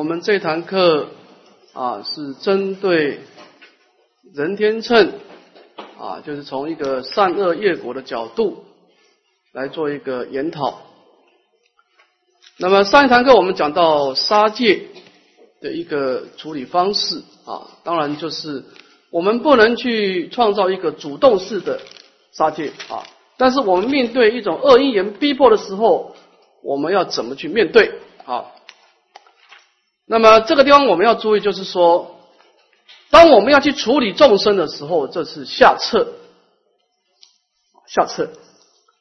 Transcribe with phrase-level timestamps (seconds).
[0.00, 1.08] 我们这堂课
[1.74, 3.18] 啊是针对
[4.32, 5.12] 人天秤
[5.98, 8.64] 啊，就是从一个善恶业果的角度
[9.52, 10.80] 来做一个研讨。
[12.56, 14.86] 那么上一堂课我们讲到杀戒
[15.60, 18.64] 的一个处理方式啊，当然就是
[19.10, 21.78] 我们不能去创造一个主动式的
[22.32, 23.04] 杀戒啊，
[23.36, 26.16] 但是我们面对一种恶因缘逼迫的时候，
[26.62, 28.46] 我们要怎么去面对啊？
[30.10, 32.16] 那么这个地方我们要注意，就是说，
[33.10, 36.14] 当我们要去处理众生的时候，这是下策。
[37.86, 38.28] 下策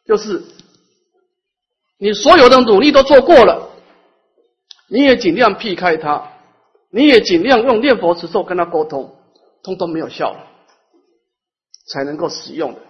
[0.05, 0.43] 就是
[1.97, 3.71] 你所有的努力都做过了，
[4.87, 6.31] 你也尽量避开他，
[6.91, 9.15] 你也尽量用念佛持咒跟他沟通，
[9.63, 10.35] 通通没有效，
[11.87, 12.81] 才能够使用的。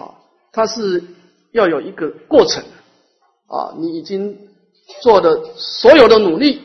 [0.00, 0.18] 啊，
[0.50, 1.04] 它是
[1.52, 2.64] 要有一个过程
[3.46, 4.55] 啊，你已经。
[5.02, 6.62] 做的所有的努力，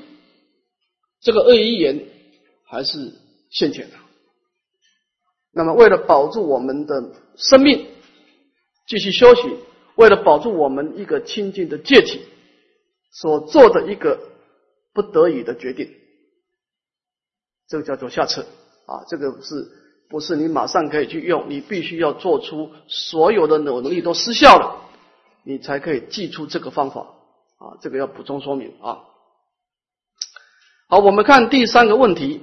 [1.21, 2.07] 这个恶意言
[2.66, 3.13] 还是
[3.50, 3.95] 现前的。
[5.53, 7.88] 那么，为了保住我们的生命，
[8.88, 9.41] 继续休息；
[9.95, 12.22] 为了保住我们一个清净的戒体，
[13.11, 14.19] 所做的一个
[14.94, 15.94] 不得已的决定，
[17.67, 18.45] 这个叫做下策
[18.85, 19.03] 啊。
[19.09, 19.69] 这个是
[20.09, 21.50] 不是你马上可以去用？
[21.50, 24.89] 你必须要做出所有的努力都失效了，
[25.44, 27.16] 你才可以记出这个方法。
[27.62, 29.04] 啊，这个要补充说明啊。
[30.90, 32.42] 好，我们看第三个问题，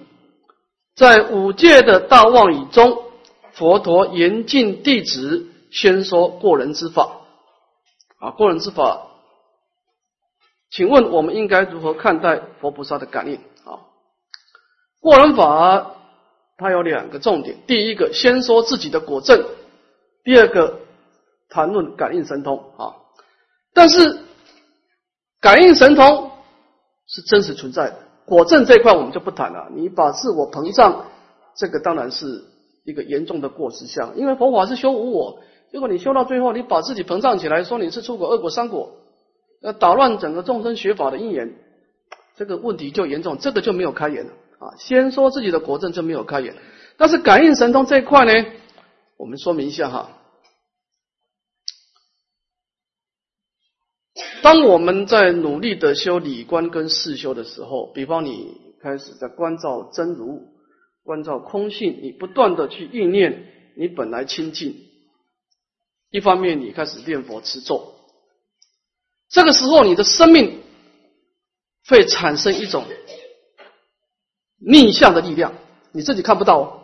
[0.94, 3.02] 在五戒的大妄语中，
[3.50, 7.10] 佛陀严禁弟子先说过人之法。
[8.20, 9.08] 啊，过人之法，
[10.70, 13.34] 请问我们应该如何看待佛菩萨的感应？
[13.64, 13.90] 啊，
[15.00, 15.96] 过人法
[16.56, 19.44] 它有两个重点，第一个先说自己的果证，
[20.22, 20.78] 第二个
[21.48, 22.94] 谈论感应神通啊，
[23.74, 24.27] 但是。
[25.40, 26.30] 感应神通
[27.06, 29.68] 是真实存在的，果证这一块我们就不谈了。
[29.74, 31.04] 你把自我膨胀，
[31.56, 32.44] 这个当然是
[32.84, 34.16] 一个严重的过失相。
[34.16, 35.40] 因为佛法是修无我，
[35.72, 38.90] 如果你修到最后，你把自己膨胀起来，说你是出果、恶果、三果，
[39.62, 41.54] 要打乱整个众生学法的因缘，
[42.36, 44.74] 这个问题就严重，这个就没有开眼了啊。
[44.78, 46.56] 先说自己的果证就没有开眼，
[46.96, 48.32] 但是感应神通这一块呢，
[49.16, 50.10] 我们说明一下哈。
[54.42, 60.48] 当我们在努力的修理观跟事修的时候，比方你开始在关照真如、
[61.02, 64.76] 关照空性，你不断的去意念你本来清净，
[66.10, 67.94] 一方面你开始念佛持咒，
[69.28, 70.60] 这个时候你的生命
[71.86, 72.84] 会产生一种
[74.58, 75.54] 逆向的力量，
[75.92, 76.74] 你自己看不到哦。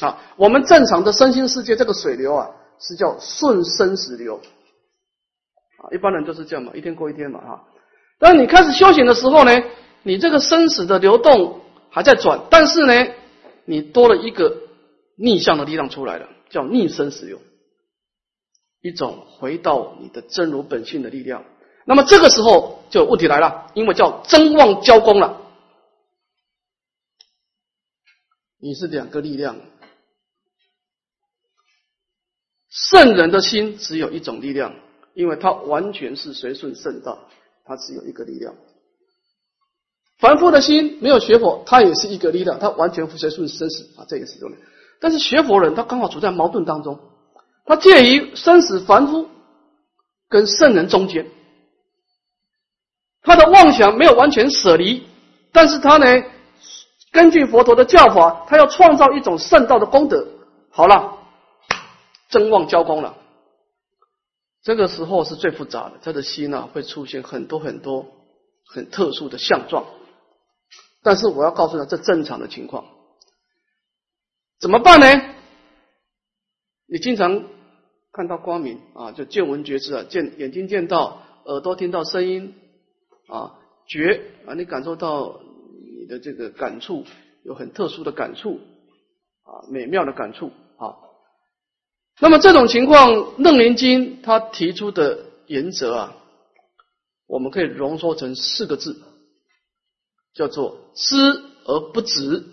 [0.00, 4.40] 啊，我们正常的身心世界这个水流啊，是叫顺生死流。
[5.92, 7.64] 一般人都是这样嘛，一天过一天嘛，哈。
[8.18, 9.52] 当你开始修行的时候呢，
[10.02, 11.60] 你这个生死的流动
[11.90, 13.14] 还在转，但是呢，
[13.64, 14.56] 你多了一个
[15.16, 17.40] 逆向的力量出来了，叫逆生死流，
[18.82, 21.44] 一种回到你的真如本性的力量。
[21.84, 25.40] 那么这个时候就问题来了，因为叫真妄交功了，
[28.60, 29.56] 你是两个力量，
[32.68, 34.74] 圣人的心只有一种力量。
[35.18, 37.18] 因为它完全是随顺圣道，
[37.64, 38.54] 它只有一个力量。
[40.20, 44.62] 凡夫的心没有学佛，它也是一个力量，它完全随顺生死啊，这也是重点。
[45.00, 47.00] 但是学佛人他刚好处在矛盾当中，
[47.66, 49.28] 他介于生死凡夫
[50.28, 51.26] 跟圣人中间，
[53.22, 55.02] 他的妄想没有完全舍离，
[55.50, 56.22] 但是他呢，
[57.10, 60.28] 根据佛陀的教法，他要创造一种圣道的功德。
[60.70, 61.18] 好了，
[62.28, 63.16] 真妄交功了。
[64.62, 68.06] 这个时候是最复杂的，他的心呢会出现很多很多
[68.66, 69.86] 很特殊的相状，
[71.02, 72.84] 但是我要告诉他，这正常的情况，
[74.60, 75.06] 怎么办呢？
[76.86, 77.44] 你经常
[78.12, 82.54] 看到光明啊，就见闻觉知啊，见眼睛见到，耳朵听到声音
[83.28, 85.40] 啊，觉啊，你感受到
[86.00, 87.04] 你的这个感触
[87.44, 88.58] 有很特殊的感触
[89.44, 90.50] 啊，美妙的感触。
[92.20, 96.16] 那么这种情况，《楞严经》他提出的原则啊，
[97.28, 99.00] 我们可以浓缩成四个字，
[100.34, 101.16] 叫做“知
[101.64, 102.44] 而不执”。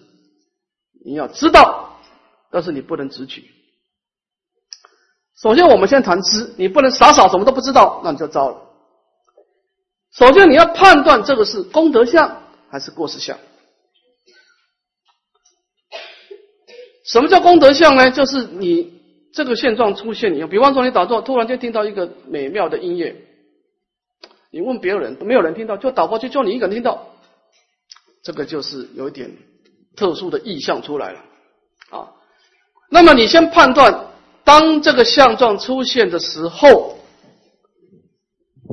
[1.03, 1.99] 你要知道，
[2.51, 3.49] 但是你不能执取。
[5.41, 8.61] 首先，我们先谈知，你不能傻傻什么都不知道，那你就糟了。
[10.11, 13.37] 首先，你要判断这个是功德相还是过失相。
[17.03, 18.11] 什么叫功德相呢？
[18.11, 18.93] 就是你。
[19.35, 23.13] 这个现状出现以后，比方说你打坐，突然间听到一个美妙的音乐，
[24.49, 27.05] 你问别人都没有人听到，就倒过去，就你一个人听到，
[28.23, 29.29] 这个就是有一点
[29.93, 31.19] 特殊的意象出来了
[31.89, 32.13] 啊。
[32.89, 34.07] 那么你先判断，
[34.45, 36.97] 当这个相状出现的时候，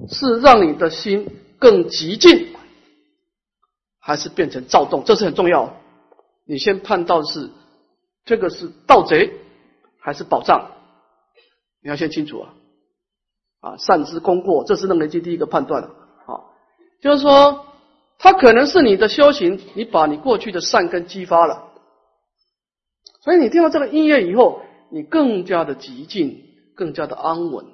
[0.09, 1.29] 是让你的心
[1.59, 2.55] 更极静，
[3.99, 5.03] 还是变成躁动？
[5.03, 5.77] 这是很重要。
[6.45, 7.51] 你先判断是
[8.25, 9.33] 这个是盗贼
[10.03, 10.73] 还是宝藏，
[11.81, 12.55] 你要先清楚啊。
[13.61, 16.51] 啊，善知功过，这是楞严经第一个判断啊，
[17.01, 17.65] 就是说，
[18.19, 21.71] 它可能是你的修行，你把你过去的善根激发了，
[23.21, 26.43] 所以你听到这个音乐以后，你更加的极静，
[26.75, 27.67] 更加的安稳，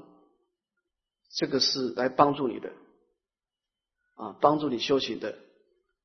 [1.34, 2.68] 这个是来帮助你的。
[4.16, 5.36] 啊，帮助你修行的，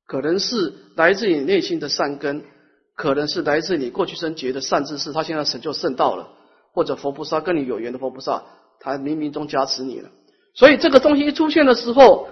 [0.06, 2.46] 可能是来自你内心的善根，
[2.94, 6.30] 可能是来自你过去生结的善知识，他现在成就圣道了，
[6.72, 8.44] 或者佛菩萨跟你有缘的佛菩萨。
[8.80, 10.10] 他冥冥中加持你了，
[10.52, 12.28] 所以这个东西一出现的时候，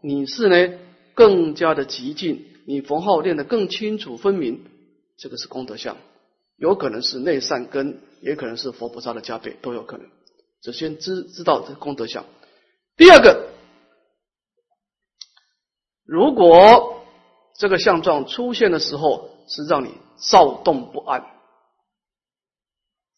[0.00, 0.78] 你是呢
[1.14, 4.64] 更加的极尽，你佛号练得更清楚分明，
[5.16, 5.96] 这个是功德相，
[6.56, 10.08] 有可能是内善根，也可能是佛菩萨的加倍，都有可能。
[10.64, 12.24] 首先知知道这功德相，
[12.96, 13.48] 第二个，
[16.04, 17.01] 如果
[17.54, 21.24] 这个相状出现的时候是让你躁动不安，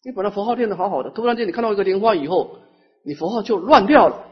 [0.03, 2.59] 你本来佛号练得好好的，突然间你看到一个莲花以后。
[3.07, 4.25] 你佛号就乱掉了，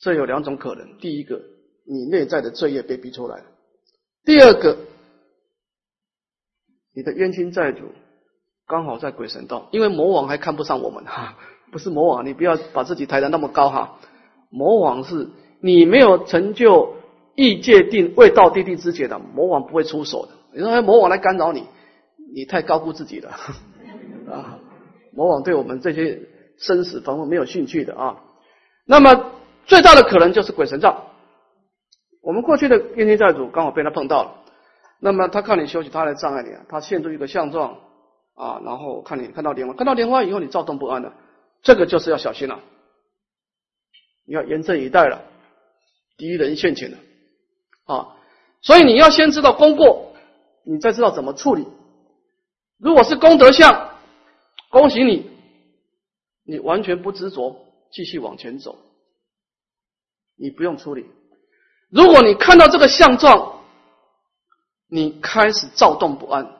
[0.00, 1.40] 这有两种可能：第一个，
[1.86, 3.44] 你内在的罪业被逼出来了；
[4.24, 4.76] 第二个，
[6.92, 7.92] 你的冤亲债主
[8.66, 11.38] 刚好在鬼神道，因为魔王还看不上我们哈，
[11.70, 14.00] 不是魔王，你不要把自己抬得那么高哈。
[14.50, 15.30] 魔王是
[15.60, 16.96] 你没有成就
[17.38, 20.32] 异界定未到地地之解的，魔王不会出手的。
[20.52, 21.64] 你说魔王来干扰你，
[22.34, 23.30] 你太高估自己了
[24.28, 24.58] 啊！
[25.12, 26.20] 魔王对我们这些。
[26.60, 28.20] 生死凡夫没有兴趣的啊，
[28.84, 29.30] 那么
[29.64, 31.04] 最大的可能就是鬼神障。
[32.20, 34.42] 我们过去的冤亲债主刚好被他碰到了，
[34.98, 37.78] 那么他看你休息，他来障碍你啊，他现出一个相状
[38.34, 41.12] 啊，然后看你看到莲花，看到莲花以后你躁动不安的，
[41.62, 42.58] 这个就是要小心了，
[44.26, 45.22] 你要严阵以待了，
[46.16, 46.98] 敌人现前了
[47.88, 48.14] 啊，
[48.60, 50.12] 所以你要先知道功过，
[50.62, 51.66] 你再知道怎么处理。
[52.76, 53.96] 如果是功德相，
[54.68, 55.30] 恭喜你。
[56.44, 58.78] 你完全不执着，继续往前走，
[60.36, 61.06] 你不用处理。
[61.90, 63.60] 如果你看到这个相状，
[64.86, 66.56] 你开始躁动不安，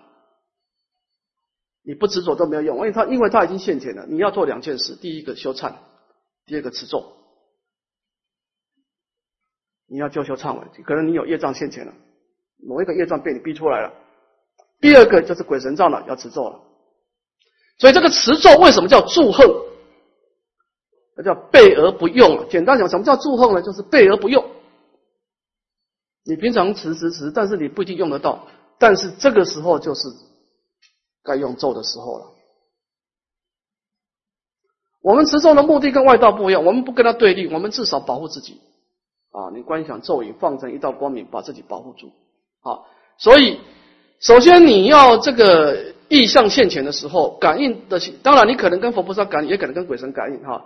[1.82, 4.06] 你不执着都没有用，因为他因为他已经现前了。
[4.06, 5.74] 你要做两件事：第一个修忏，
[6.46, 7.12] 第二个持咒。
[9.88, 11.92] 你要就修忏悔，可能你有业障现前了，
[12.66, 13.92] 某一个业障被你逼出来了。
[14.80, 16.60] 第二个就是鬼神障了，要持咒了。
[17.78, 19.64] 所以这个持咒为什么叫祝贺？
[21.16, 22.48] 那叫备而不用。
[22.48, 23.62] 简单讲，什么叫祝贺呢？
[23.62, 24.44] 就是备而不用。
[26.24, 28.46] 你平常持持持，但是你不一定用得到。
[28.78, 30.08] 但是这个时候就是
[31.24, 32.26] 该用咒的时候了。
[35.00, 38.60] 我们持咒的目的跟外道不一样，我们不跟他对立，我们至少保护自己。
[39.38, 42.08] 啊，你观想咒语，放成一道光明，把自己保护住。
[42.62, 42.82] 啊，
[43.18, 43.60] 所以
[44.18, 50.64] 首先你要这个意象现前的时候，感应的，当然你可能跟佛菩萨感应，也可能跟鬼神感应，哈。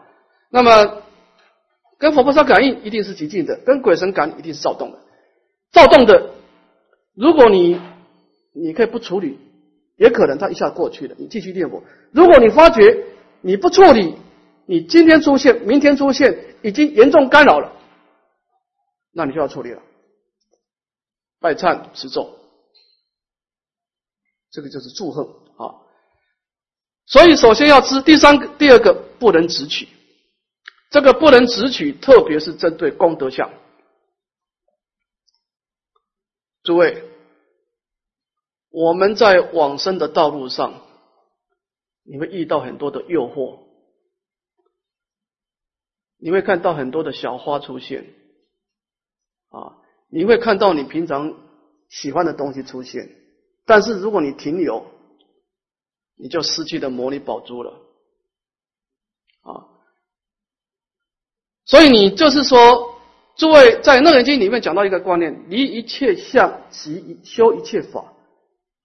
[0.51, 1.03] 那么，
[1.99, 4.99] 跟佛菩萨感应一定是极静的，跟鬼神感应一定是躁动的。
[5.71, 6.31] 躁动的，
[7.15, 7.79] 如果你
[8.55, 9.39] 你可以不处理，
[9.99, 11.83] 也可能它一下过去了，你继续念佛。
[12.11, 13.05] 如果你发觉
[13.43, 14.15] 你不处理，
[14.65, 17.73] 你今天出现，明天出现，已经严重干扰了，
[19.13, 19.83] 那你就要处理了。
[21.39, 22.39] 拜忏持咒，
[24.51, 25.23] 这个就是祝贺
[25.57, 25.79] 啊。
[27.07, 29.89] 所以首先要知第三个，第二个不能直取。
[30.91, 33.51] 这个不能直取，特别是针对功德相。
[36.63, 37.03] 诸位，
[38.69, 40.81] 我们在往生的道路上，
[42.05, 43.61] 你会遇到很多的诱惑，
[46.19, 48.15] 你会看到很多的小花出现，
[49.53, 49.77] 啊，
[50.11, 51.35] 你会看到你平常
[51.89, 53.09] 喜欢的东西出现，
[53.65, 54.85] 但是如果你停留，
[56.17, 57.71] 你就失去了魔力宝珠了，
[59.43, 59.69] 啊。
[61.65, 62.95] 所以你就是说，
[63.37, 68.13] 诸位在《楞严经》里面讲到一个观念：离一切相，即修一切法。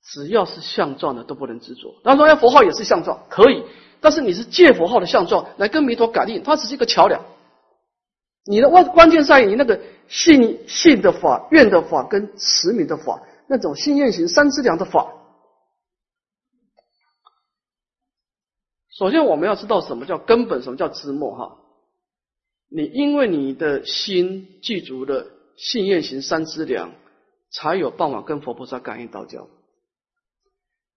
[0.09, 1.93] 只要是相状的，都不能执着。
[2.01, 3.63] 当然说，佛号也是相状，可以。
[3.99, 7.25] 但是你是借佛号的相状来跟弥陀感应，它只是一个桥梁。
[8.45, 15.13] 你的关关键在于你那个信信的法、愿的法跟慈悯的法，那种信愿行三资粮的法。
[18.89, 21.57] 首先，我们要知道什么叫根本，什么叫知末哈。
[22.69, 26.91] 你因为你的心具足了信愿行三资粮，
[27.51, 29.47] 才有办法跟佛菩萨感应道交。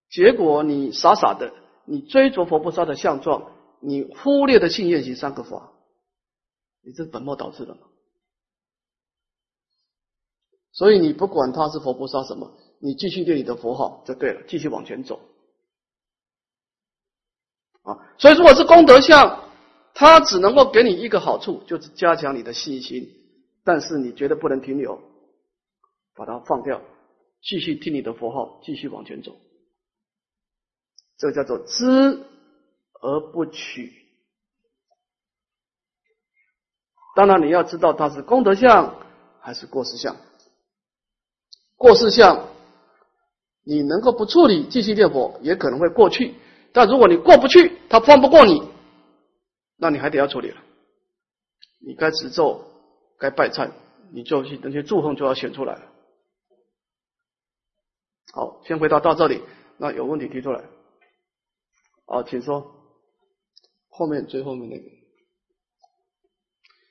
[0.08, 1.52] 结果你傻傻的，
[1.84, 5.70] 你追逐佛菩萨的相状，你忽略了信愿行三个法，
[6.82, 7.82] 你这本末倒置了嘛？
[10.72, 15.20] 所以你不管他是佛菩萨什么，你继续念你的佛号就对了，继续往前走。
[17.82, 19.50] 啊，所以如果是功德相，
[19.94, 23.10] 它只能够给你一个好处，就是加强你的信心，
[23.64, 25.02] 但是你绝对不能停留，
[26.14, 26.80] 把它放掉，
[27.42, 29.36] 继续听你的佛号，继续往前走。
[31.18, 32.24] 这个叫做知
[33.00, 33.92] 而不取。
[37.16, 38.94] 当然你要知道它是功德相
[39.40, 40.16] 还是过失相。
[41.80, 42.46] 过失相，
[43.64, 46.34] 你能够不处理，继续念佛，也可能会过去。
[46.74, 48.68] 但如果你过不去，他放不过你，
[49.78, 50.60] 那你还得要处理了。
[51.78, 52.66] 你该持咒，
[53.18, 53.70] 该拜忏，
[54.12, 55.80] 你就去那些祝贺就要选出来了。
[58.34, 59.40] 好，先回答到这里。
[59.78, 60.62] 那有问题提出来。
[62.04, 62.74] 好，请说。
[63.88, 64.84] 后面最后面那个，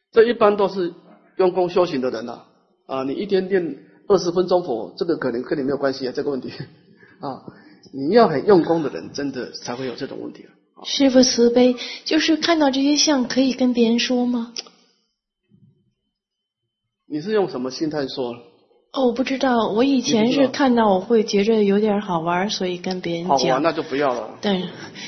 [0.09, 0.95] 这一般都是
[1.37, 2.47] 用功修行的人呐。
[2.87, 6.11] 啊，你一天念二十分钟佛，这个可能跟你没有关系啊。
[6.13, 6.51] 这个问题
[7.21, 7.43] 啊。
[7.91, 10.83] 你要很用功的人，真的才会有这种问题啊！
[10.83, 14.53] 师傅慈悲，就是看到这些像，可以跟别人说吗？
[17.07, 18.35] 你是用什么心态说？
[18.91, 19.69] 哦，我不知道。
[19.69, 23.37] 我以前是看到，我会觉着有点好玩，所以跟别人讲。
[23.37, 24.37] 好玩那就不要了。
[24.41, 24.61] 但，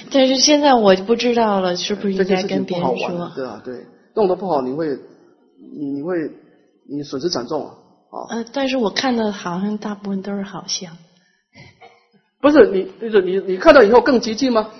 [0.09, 3.31] 但是现在我就不知道了，是不是应该跟别人说？
[3.35, 4.87] 对啊，对，弄得不好，你会，
[5.77, 6.15] 你你会，
[6.89, 7.75] 你损失惨重啊！
[8.11, 8.29] 啊。
[8.29, 10.97] 呃，但是我看的好像大部分都是好像。
[12.39, 14.71] 不是你，就是你，你看到以后更激进吗？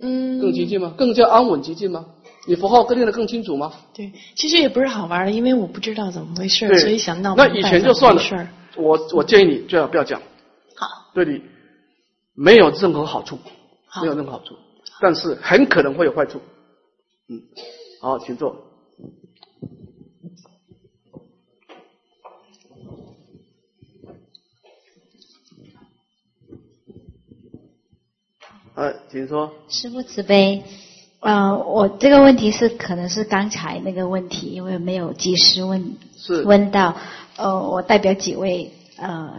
[0.00, 0.94] 嗯，更激进吗？
[0.96, 2.06] 更加安稳激进吗？
[2.48, 3.72] 你符号更念得更清楚吗？
[3.94, 8.48] 对，其实也不是好玩的，因为我不知道怎么回事，所以想闹那以前就算了。
[8.76, 10.20] 我我建议你最好不要讲。
[10.76, 10.86] 好。
[11.14, 11.40] 对你
[12.34, 13.38] 没有任何好处，
[14.02, 14.54] 没有任何好处，
[15.00, 16.42] 但是很可能会有坏处。
[17.28, 17.40] 嗯，
[18.02, 18.54] 好，请坐。
[28.76, 29.54] 呃，请说。
[29.70, 30.62] 师父慈悲，
[31.20, 36.94] 呃，我这个问题是可能是刚才那个问题，因为没有及时问，是问到，
[37.36, 39.32] 呃，我代表几位呃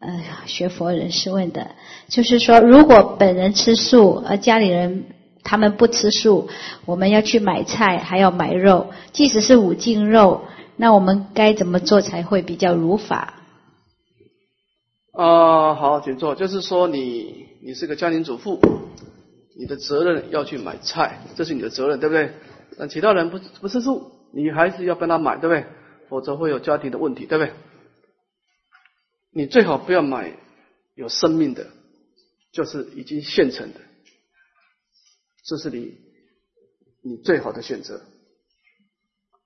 [0.00, 1.72] 呃学佛人士问的，
[2.08, 5.04] 就是说，如果本人吃素，而家里人
[5.44, 6.48] 他们不吃素，
[6.86, 10.44] 我们要去买菜，还要买肉，即使是五净肉，
[10.76, 13.34] 那我们该怎么做才会比较如法？
[15.18, 16.36] 啊，好，请坐。
[16.36, 18.60] 就是说，你你是个家庭主妇，
[19.56, 22.34] 你的责任要去买菜，这是你的责任，对不对？
[22.78, 25.66] 那其他人不不吃素，你还是要跟他买，对不对？
[26.08, 27.52] 否则会有家庭的问题，对不对？
[29.32, 30.36] 你最好不要买
[30.94, 31.66] 有生命的，
[32.52, 33.80] 就是已经现成的，
[35.42, 35.96] 这是你
[37.02, 38.02] 你最好的选择，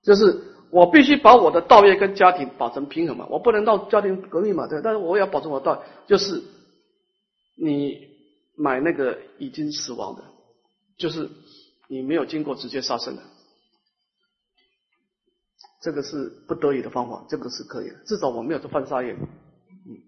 [0.03, 0.52] 就是。
[0.73, 4.81] 我必须把我的道业跟家庭保持平衡嘛，我不能闹家庭革命嘛，对。
[4.81, 6.41] 但是我也要保证我的道，就是
[7.55, 8.09] 你
[8.55, 10.23] 买那个已经死亡的，
[10.97, 11.29] 就是
[11.87, 13.21] 你没有经过直接杀生的，
[15.79, 19.13] 这个是不得已的方法，这个是可以的，至少我没有做犯杀业。
[19.13, 20.01] 嗯。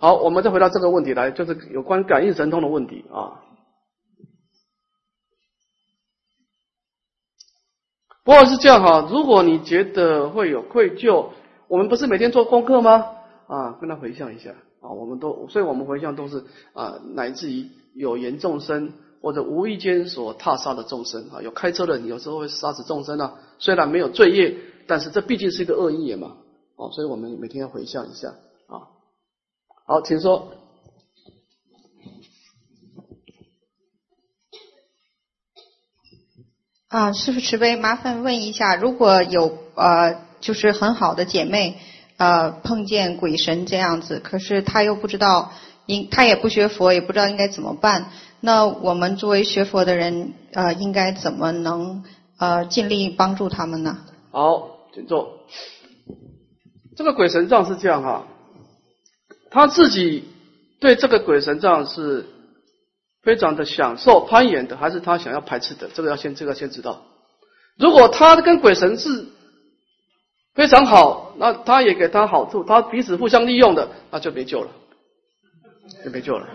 [0.00, 3.45] 好，我们再回到这个问题来，就是有关感应神通的问题啊。
[8.26, 11.26] 不过是这样哈，如果你觉得会有愧疚，
[11.68, 13.06] 我们不是每天做功课吗？
[13.46, 16.42] 啊，跟他回向一下啊，我们都，所以我们回向都是
[16.72, 18.92] 啊，乃至于有缘众生
[19.22, 24.56] 或者无意间所踏杀的众生啊，有开车的，你有时候会杀死众生啊，虽然没有罪业，
[24.88, 26.32] 但是这毕竟是一个恶业嘛，
[26.74, 28.30] 哦，所以我们每天要回向一下
[28.66, 28.90] 啊。
[29.86, 30.48] 好，请说。
[36.88, 41.80] 啊，师父慈悲，麻烦问一下，如果有呃，就是很好的姐妹
[42.16, 45.50] 呃，碰见鬼神这样子，可是她又不知道，
[45.86, 48.12] 应她也不学佛，也不知道应该怎么办。
[48.40, 52.04] 那我们作为学佛的人，呃，应该怎么能
[52.38, 53.98] 呃尽力帮助他们呢？
[54.30, 55.40] 好，请坐。
[56.96, 58.28] 这个鬼神杖是这样哈，
[59.50, 60.22] 他自己
[60.78, 62.26] 对这个鬼神杖是。
[63.26, 65.90] 非常的享受攀岩的，还是他想要排斥的？
[65.92, 67.02] 这个要先，这个先知道。
[67.76, 69.26] 如果他跟鬼神是
[70.54, 74.70] 非常好，那他也给他好处，他彼此互相利用的，那就没救了，
[76.04, 76.46] 就没救了。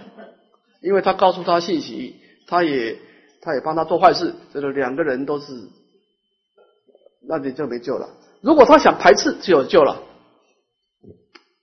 [0.81, 2.15] 因为他告诉他信息，
[2.47, 2.97] 他也
[3.41, 5.51] 他也帮他做坏事，这个两个人都是，
[7.27, 8.09] 那你就没救了。
[8.39, 10.01] 如果他想排斥，就有救了，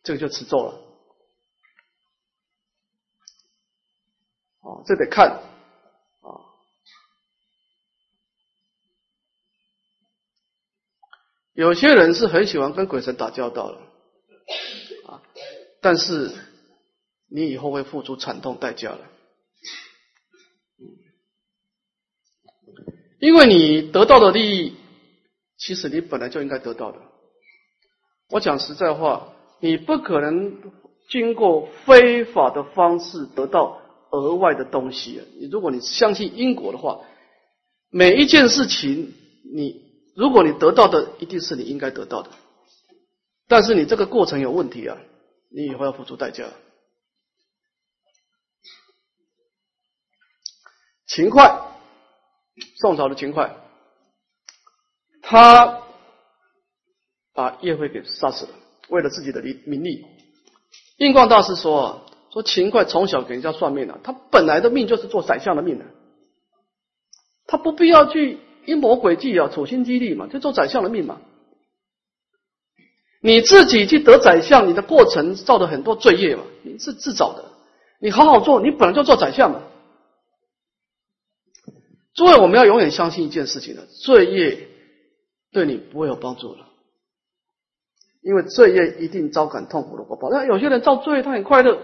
[0.05, 0.75] 这个就持咒了。
[4.61, 5.43] 哦，这得看
[6.21, 6.29] 啊。
[11.55, 13.79] 有些人是很喜欢跟鬼神打交道的
[15.07, 15.23] 啊，
[15.81, 16.33] 但是
[17.29, 19.01] 你以后会付出惨痛代价的。
[23.21, 24.77] 因为你得到的利益，
[25.57, 27.01] 其实你本来就应该得到的。
[28.29, 30.61] 我讲实在话，你不可能
[31.09, 35.23] 经过非法的方式得到额外的东西。
[35.39, 37.01] 你如果你相信因果的话，
[37.91, 39.15] 每一件事情，
[39.55, 39.83] 你
[40.15, 42.31] 如果你得到的一定是你应该得到的，
[43.47, 44.99] 但是你这个过程有问题啊，
[45.51, 46.45] 你以后要付出代价。
[51.07, 51.65] 勤快。
[52.81, 53.55] 宋朝的秦桧，
[55.23, 55.81] 他
[57.33, 58.51] 把叶辉给杀死了，
[58.89, 60.05] 为了自己的名名利。
[60.97, 65.85] 印光大师说，说秦桧从小给人家算命啊，他本来的命就是做宰相的命的，
[67.47, 71.21] 他不必要去阴谋诡计啊，处心积虑嘛，就做宰相的命嘛。
[73.21, 77.47] 你自己去得宰相，你的过程造的很多罪业嘛，你是自找的。
[78.01, 79.63] 你好好做，你本来就做宰相嘛。
[82.15, 84.69] 诸位，我们要永远相信一件事情的：罪业
[85.51, 86.61] 对你不会有帮助的，
[88.23, 90.31] 因为罪业一定招感痛苦的果报。
[90.31, 91.81] 那有些人造罪，他很快乐，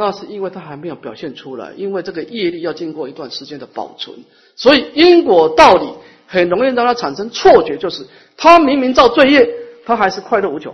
[0.00, 4.16] 那是因为他还没有表现出来，因为这个业力要经过一段时间的保存。
[4.54, 5.92] 所以因果道理
[6.28, 9.52] 很容易让他产生错觉，就是他明明造罪业，
[9.84, 10.72] 他还是快乐无穷，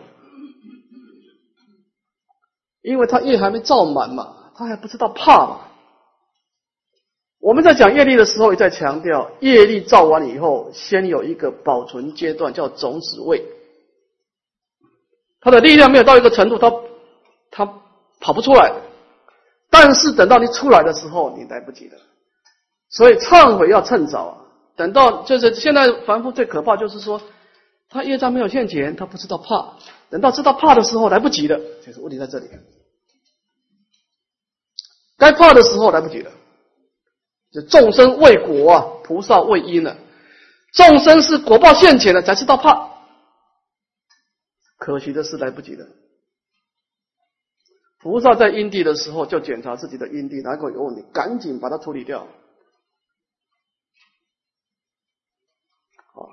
[2.82, 5.60] 因为他业还没造满嘛，他还不知道怕嘛。
[7.40, 13.42] 我们在讲业力的时候，也在强调业力造完以后，先有一个保存阶段，叫种子位。
[15.40, 16.70] 它的力量没有到一个程度，它
[17.50, 17.80] 它
[18.20, 18.70] 跑不出来。
[19.76, 21.98] 但是等到你出来的时候，你来不及了。
[22.88, 24.38] 所以忏悔要趁早啊。
[24.76, 27.20] 等到就是现在凡夫最可怕就是说，
[27.88, 29.74] 他业障没有现前，他不知道怕。
[30.10, 31.58] 等到知道怕的时候，来不及了。
[31.84, 32.48] 就是问题在这里。
[35.18, 36.30] 该怕的时候来不及了。
[37.52, 39.96] 就众生为果啊，菩萨为因呢。
[40.72, 42.90] 众生是果报现前了，才知道怕。
[44.78, 45.84] 可惜的是来不及了。
[48.04, 52.28] 菩萨在因地的时候，就检查自己的因地哪个有问题，赶紧把它处理掉。
[56.12, 56.28] 好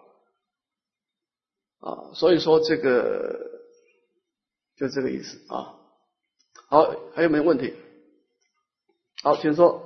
[1.80, 3.40] 啊，所以说这个
[4.76, 5.80] 就这个意思啊。
[6.68, 7.74] 好，还有没有问题？
[9.24, 9.82] 好，请说。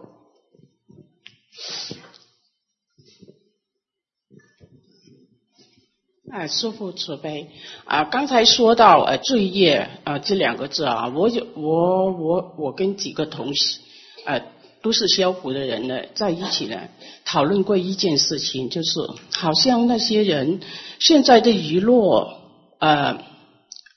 [6.36, 7.48] 哎，师父慈悲
[7.86, 8.04] 啊！
[8.04, 13.80] 刚才说到呃罪业啊这两个字啊，我有我我我跟几个同事
[14.26, 14.41] 呃
[14.82, 16.78] 都是消福的人呢，在一起呢
[17.24, 19.00] 讨论过一件事情，就是
[19.34, 20.60] 好像那些人
[21.00, 22.38] 现在的娱乐
[22.80, 23.17] 呃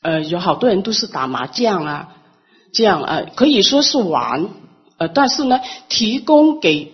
[0.03, 2.16] 呃有好多人都是打麻将啊，
[2.72, 4.48] 这样啊可以说是玩
[4.98, 6.92] 呃，但是呢提供给。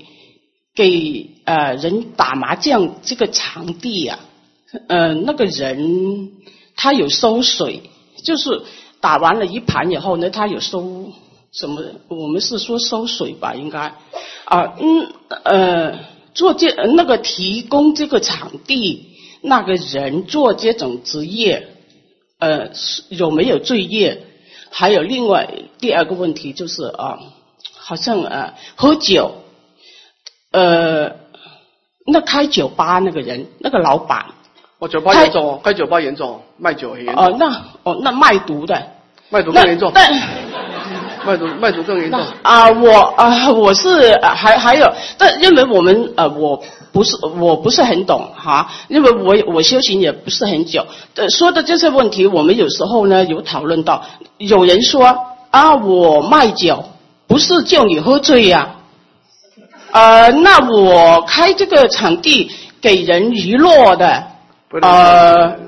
[0.76, 4.18] 给呃人打麻将这个场地呀，
[4.88, 6.32] 呃那个人
[6.76, 7.82] 他有收水，
[8.22, 8.62] 就是
[9.00, 11.12] 打完了一盘以后呢，他有收
[11.52, 11.82] 什么？
[12.08, 13.94] 我们是说收水吧，应该
[14.44, 15.12] 啊嗯
[15.44, 15.98] 呃
[16.34, 21.68] 做这那个提供这个场地那个人做这种职业
[22.38, 22.70] 呃
[23.08, 24.26] 有没有罪业？
[24.70, 27.20] 还有另外第二个问题就是啊，
[27.76, 29.36] 好像呃喝酒。
[30.50, 31.16] 呃，
[32.06, 34.26] 那开酒吧那个人，那个老板，
[34.78, 37.24] 哦，酒吧严重，开酒吧严重，卖酒很严重。
[37.24, 38.82] 哦，那哦，那卖毒的，
[39.30, 39.90] 卖毒更严重。
[39.94, 40.12] 但
[41.24, 42.20] 卖毒卖毒更严重。
[42.42, 50.86] 啊，我啊，我是还还有，但因为我们呃，我不是我不是很懂哈，因为我我修行也不是很久。
[51.14, 54.02] 呃，说的这些问题，我们有时候呢有讨论到，
[54.38, 55.16] 有人说
[55.50, 56.84] 啊，我卖酒
[57.26, 58.76] 不是叫你喝醉呀。
[59.92, 62.50] 呃，那我开这个场地
[62.82, 64.24] 给人娱乐的，
[64.82, 65.58] 呃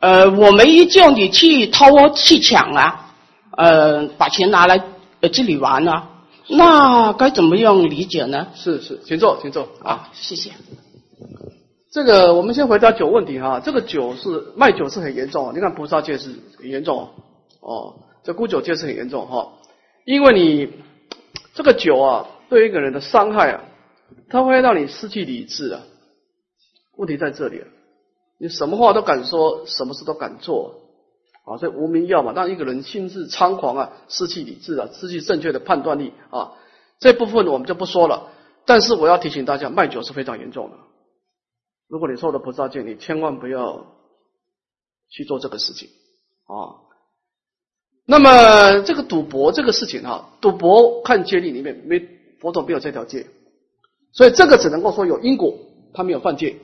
[0.00, 3.14] 呃，我没叫你去偷去抢啊，
[3.56, 4.82] 呃，把钱拿来
[5.20, 6.08] 呃这里玩啊，
[6.48, 8.48] 那该怎么样理解呢？
[8.54, 10.50] 是是，请坐，请坐啊，谢谢。
[11.90, 17.10] 这个我们先回答酒问题哈，这个酒是卖酒是很严重，你看菩萨戒是很严重
[17.60, 19.52] 哦，这沽酒戒是很严重哈，
[20.04, 20.68] 因为你
[21.54, 22.26] 这个酒啊。
[22.52, 23.64] 对一个人的伤害啊，
[24.28, 25.80] 它会让你失去理智啊。
[26.98, 27.64] 问题在这里啊，
[28.38, 30.80] 你什么话都敢说，什么事都敢做
[31.44, 36.52] 啊，这无名药嘛，让一个人心智猖狂啊，失去理智啊，失去正确的判断力啊。
[36.98, 38.28] 这部分我们就不说了。
[38.64, 40.76] 但是我要提醒大家，卖酒是非常严重的。
[41.88, 43.86] 如果你受了菩萨戒，你千万不要
[45.10, 45.88] 去做这个事情
[46.46, 46.78] 啊。
[48.06, 52.00] 那么这个赌博这个事情哈，赌博看戒律里面没
[52.40, 53.26] 佛陀没有这条戒，
[54.12, 55.56] 所以这个只能够说有因果，
[55.92, 56.56] 他没有犯戒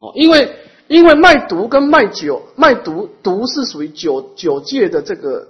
[0.00, 0.12] 哦。
[0.14, 0.54] 因为
[0.88, 5.48] 因为卖毒跟卖酒，卖毒毒是属于酒酒界的这个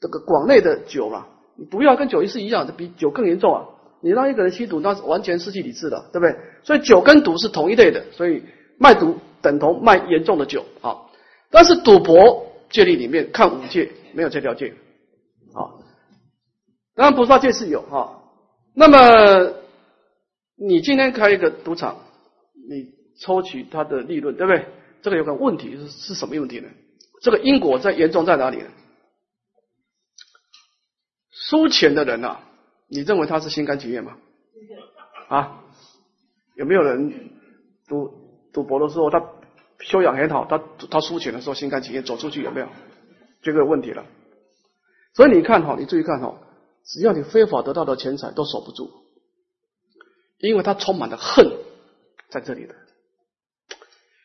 [0.00, 1.26] 这个广内的酒嘛，
[1.70, 3.64] 毒药跟酒是一样的，比酒更严重啊。
[4.04, 6.36] 你让一个人吸毒，那完全失去理智了，对不对？
[6.64, 8.42] 所以酒跟毒是同一类的，所以
[8.78, 11.02] 卖毒等同卖严重的酒啊。
[11.50, 14.74] 但是赌博戒律里面看五戒没有这条戒
[15.54, 15.70] 啊。
[16.96, 18.18] 当然菩萨戒是有啊。
[18.74, 19.52] 那么
[20.56, 21.98] 你今天开一个赌场，
[22.68, 24.66] 你抽取它的利润，对不对？
[25.02, 26.68] 这个有个问题是是什么问题呢？
[27.20, 28.68] 这个因果在严重在哪里呢？
[31.30, 32.38] 输钱的人呐。
[32.88, 34.18] 你认为他是心甘情愿吗？
[35.28, 35.64] 啊，
[36.56, 37.30] 有没有人
[37.88, 38.12] 赌
[38.52, 39.26] 赌博的时候，他
[39.80, 42.42] 修养很好，他他输钱的时候心甘情愿走出去？
[42.42, 42.68] 有没有？
[43.40, 44.04] 这个问题了。
[45.14, 46.38] 所以你看哈，你注意看哈，
[46.84, 48.90] 只要你非法得到的钱财都守不住，
[50.38, 51.50] 因为他充满了恨
[52.28, 52.74] 在这里的。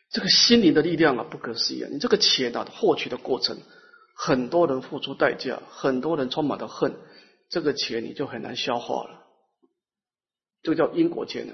[0.09, 1.89] 这个心灵的力量啊，不可思议啊！
[1.91, 3.57] 你这个钱啊，获取的过程，
[4.15, 6.95] 很多人付出代价，很多人充满了恨。
[7.49, 9.25] 这个钱你就很难消化了，
[10.63, 11.53] 这个叫因果钱呢。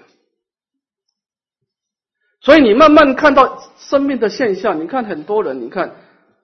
[2.41, 5.95] 所以你慢慢看到生命的现象，你看很多人，你看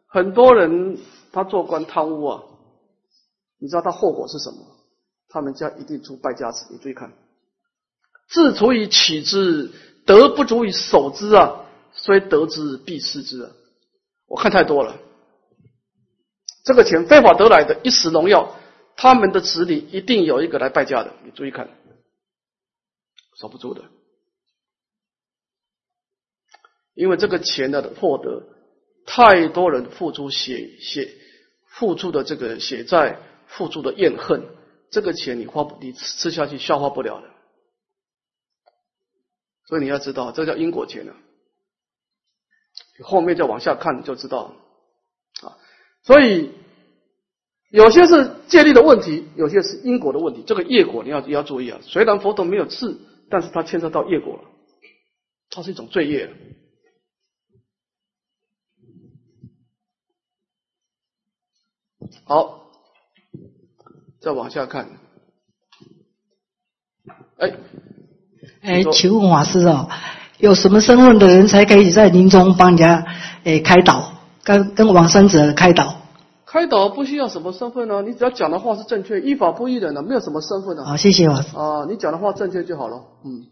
[0.08, 0.98] 很多人
[1.32, 2.44] 他做官贪污啊，
[3.60, 4.58] 你知道他后果是什么？
[5.30, 6.68] 他们家一定出败家子。
[6.72, 7.12] 你注意看，
[8.30, 9.72] 自足以取之，
[10.06, 13.52] 德不足以守之啊，虽得之必失之啊。
[14.28, 15.00] 我看太多了，
[16.64, 18.56] 这个钱非法得来的一时荣耀。
[18.96, 21.70] 他们的子女一定有一个来败家的，你注意看，
[23.40, 23.86] 守不住的，
[26.96, 28.44] 因为这个钱的获得，
[29.06, 31.10] 太多人付出血血
[31.66, 34.46] 付出的这个血债，付出的怨恨，
[34.92, 37.30] 这个钱你花不你吃下去消化不了的，
[39.66, 41.16] 所以你要知道，这叫因果钱啊，
[43.04, 44.56] 后面再往下看就知道了
[45.48, 45.58] 啊，
[46.04, 46.52] 所以。
[47.72, 50.44] 有些是戒律的问题，有些是因果的问题。
[50.44, 51.80] 这个业果你要要注意啊。
[51.84, 54.44] 虽然佛陀没有赐，但是它牵涉到业果了，
[55.52, 56.34] 它是一种罪业。
[62.24, 62.72] 好，
[64.20, 64.90] 再往下看。
[67.38, 67.56] 哎，
[68.62, 69.88] 哎，请问法师哦，
[70.40, 73.06] 有什么身份的人才可以在临终帮人家
[73.44, 75.98] 诶开导，跟跟往生者开导？
[76.46, 78.02] 开导不需要什么身份呢？
[78.02, 80.86] 你只要讲的话是正确，依法不依人的，没有什么身份的。
[80.86, 81.34] 好，谢谢我。
[81.34, 83.02] 啊，你讲的话正确就好了。
[83.26, 83.46] 嗯，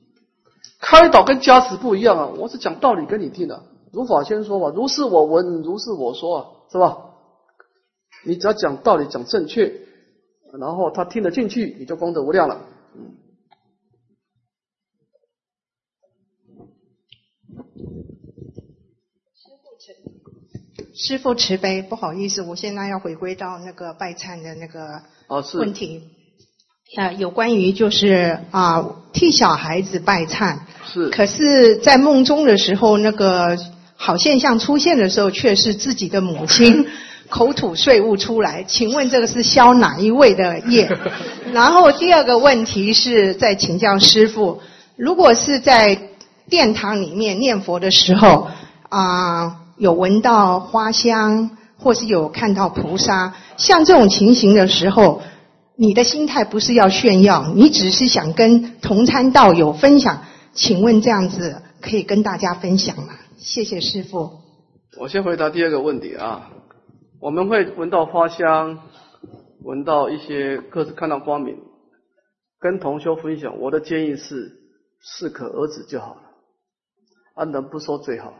[0.79, 3.63] 开导跟加持不一样啊，我是讲道理跟你听的。
[3.91, 6.97] 如法先说嘛，如是我闻，如是我说啊，是吧？
[8.25, 9.73] 你只要讲道理，讲正确，
[10.57, 12.57] 然后他听得进去，你就功德无量了。
[20.99, 25.03] 师父慈悲，不好意思，我现在要回归到那个拜忏的那个
[25.59, 26.01] 问题。
[26.95, 28.83] 啊，有关于就是啊，
[29.13, 30.57] 替小孩子拜忏。
[30.91, 31.09] 是。
[31.09, 33.59] 可是，在梦中的时候，那个
[33.95, 36.87] 好现象出现的时候，却是自己的母亲
[37.29, 38.63] 口吐碎物出来。
[38.63, 40.89] 请问这个是消哪一位的业？
[41.53, 44.61] 然后第二个问题是在请教师父，
[44.95, 46.09] 如果是在
[46.49, 48.47] 殿堂里面念佛的时候
[48.89, 49.66] 啊。
[49.77, 55.21] 有闻到花香，或是有看到菩萨，像这种情形的时候，
[55.75, 60.23] 你的心态不是要炫耀，你只是想跟同参道友分享。
[60.53, 63.13] 请问这样子可以跟大家分享吗？
[63.37, 64.31] 谢谢师傅。
[64.99, 66.49] 我先回答第二个问题啊，
[67.21, 68.79] 我们会闻到花香，
[69.63, 71.55] 闻到一些各自看到光明，
[72.59, 73.59] 跟同修分享。
[73.59, 74.53] 我的建议是
[74.99, 76.21] 适可而止就好了，
[77.35, 78.33] 安，能不说最好。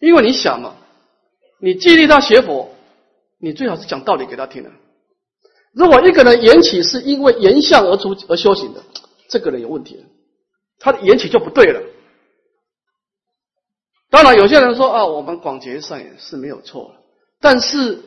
[0.00, 0.76] 因为你想嘛，
[1.60, 2.70] 你激励他学佛，
[3.38, 4.70] 你最好是讲道理给他听的。
[5.72, 8.82] 如果一个人缘起是因为言相而出而修行的，
[9.28, 10.04] 这个人有问题了，
[10.78, 11.80] 他的缘起就不对了。
[14.10, 17.00] 当然，有些人说啊，我们广结善缘是没有错的，
[17.40, 18.02] 但是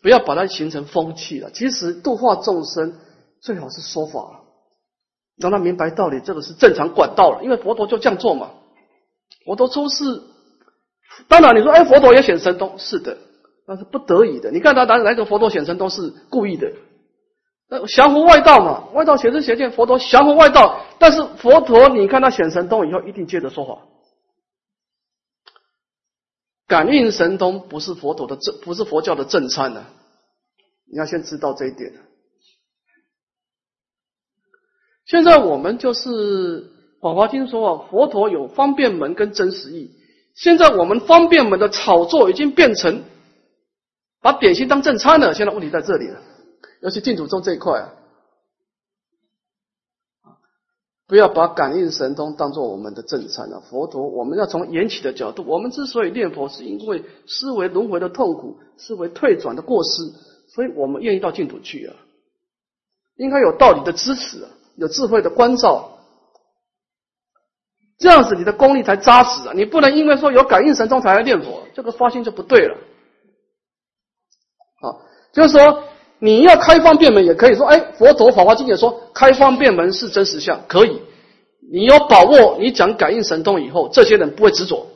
[0.00, 1.50] 不要把它形成风气了。
[1.50, 2.98] 其实度化众生
[3.40, 4.40] 最好是说法，
[5.36, 8.52] 让他明白道理，这个是正常管道了，因为佛陀就这样做嘛。
[9.44, 10.22] 佛陀出世，
[11.28, 13.18] 当然你说，哎，佛陀也显神通，是的，
[13.66, 14.50] 那是不得已的。
[14.50, 16.72] 你看他哪哪个佛陀显神通是故意的？
[17.68, 23.78] 那降伏外道嘛，外道显身显见，佛陀降伏外道，但是佛陀你看他显神通以后，一定接着说法。
[26.66, 29.86] 感应神通不是佛陀的正，不是佛教的正餐呢。
[30.90, 31.92] 你要先知道这一点。
[35.06, 36.10] 现在我们就是
[37.00, 39.96] 《法华经》说啊，佛陀有方便门跟真实义。
[40.34, 43.04] 现在我们方便门的炒作已经变成
[44.20, 45.34] 把点心当正餐了。
[45.34, 46.20] 现在问题在这里了，
[46.80, 47.92] 尤其净土宗这一块啊，
[51.06, 53.60] 不要把感应神通当做我们的正餐了。
[53.60, 60.12] 佛陀，我们要从缘起的角度，我们之所以念佛，是因为思维轮回的痛苦，思维退转的过失，
[60.48, 61.94] 所以我们愿意到净土去啊。
[63.16, 64.46] 应该有道理的支持。
[64.74, 65.91] 有智慧的关照，
[68.02, 69.52] 这样子你的功力才扎实啊！
[69.54, 72.74] 你不能因为说有感应神通才来念佛，这个发心就不对了。
[74.80, 74.86] 啊，
[75.32, 75.84] 就是说
[76.18, 81.00] 你要开方便门，也可以说，哎，佛陀法华经也说开方便门是真实相，可以。
[81.72, 84.88] 你有把握，你讲感应神通以后，这些人不会执着，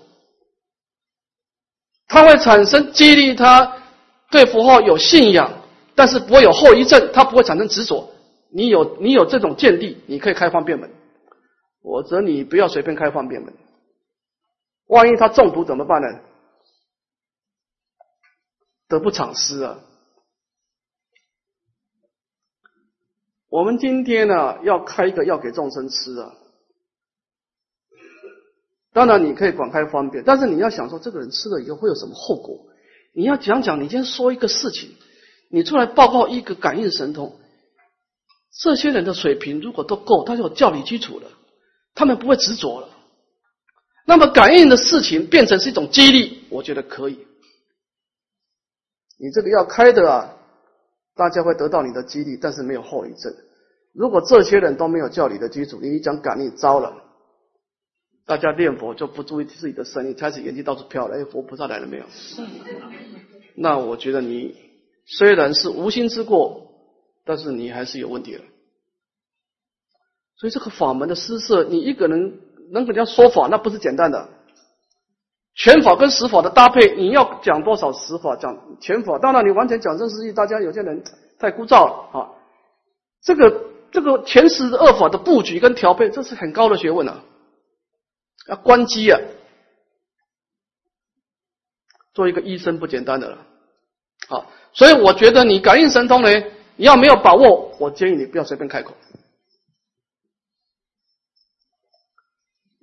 [2.08, 3.72] 他会产生激励他
[4.32, 5.62] 对佛号有信仰，
[5.94, 8.10] 但是不会有后遗症，他不会产生执着。
[8.52, 10.90] 你有你有这种见地，你可以开方便门，
[11.86, 13.54] 否则你不要随便开方便门。
[14.86, 16.08] 万一他中毒怎么办呢？
[18.88, 19.78] 得不偿失啊！
[23.48, 26.34] 我们今天呢，要开一个要给众生吃啊。
[28.92, 32.66] 当然你可以广开方便，但是你要想说，这个人吃了以后会有什么后果？
[33.14, 34.90] 你要讲讲，你先说一个事情，
[35.50, 37.38] 你出来报告一个感应神通。
[38.50, 41.30] 这些人的水平如果都够，他就有教理基础了，
[41.96, 42.88] 他们不会执着了。
[44.04, 47.26] 那么感应的事情变成是一种激励，我觉得可以。
[49.18, 50.36] 你这个要开的啊，
[51.16, 53.34] 大家会得到你的激励，但是没有后遗症。
[53.92, 57.02] 如果这些人都没有教理的基础，你一讲感应糟了，
[58.26, 62.04] 大家念佛就不注意自己的声音，开始眼睛到处飘了，哎，佛菩萨来了没有？
[63.56, 64.54] 那我觉得你
[65.06, 66.64] 虽然是无心之过。
[67.28, 68.44] 但是你还是有问题了，
[70.38, 74.28] 所以这个法门的施设，你一个人能给人家说法，那不是简单的。
[75.54, 79.18] 全法跟实法的搭配，你要讲多少实法，讲全法。
[79.18, 81.02] 当然，你完全讲真实义，大家有些人
[81.38, 82.28] 太枯燥了啊。
[83.22, 87.22] 这个这个前十二法的布局跟调配，这是很高的学问啊，
[88.48, 89.18] 要关机啊。
[92.12, 93.38] 做一个医生不简单的了，
[94.28, 96.28] 好，所以我觉得你感应神通呢。
[96.78, 98.92] 你要没有把握，我建议你不要随便开口，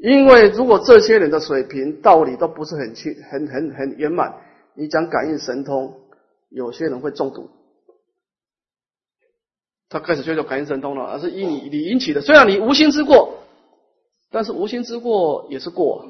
[0.03, 4.35] 因为如果这些人的水平道理都不是很清、很很很圆满，
[4.73, 5.97] 你讲感应神通，
[6.49, 7.49] 有些人会中毒。
[9.87, 12.19] 他开始追求感应神通了，而是因你你引起的。
[12.19, 13.45] 虽然你无心之过，
[14.29, 16.05] 但是无心之过也是过，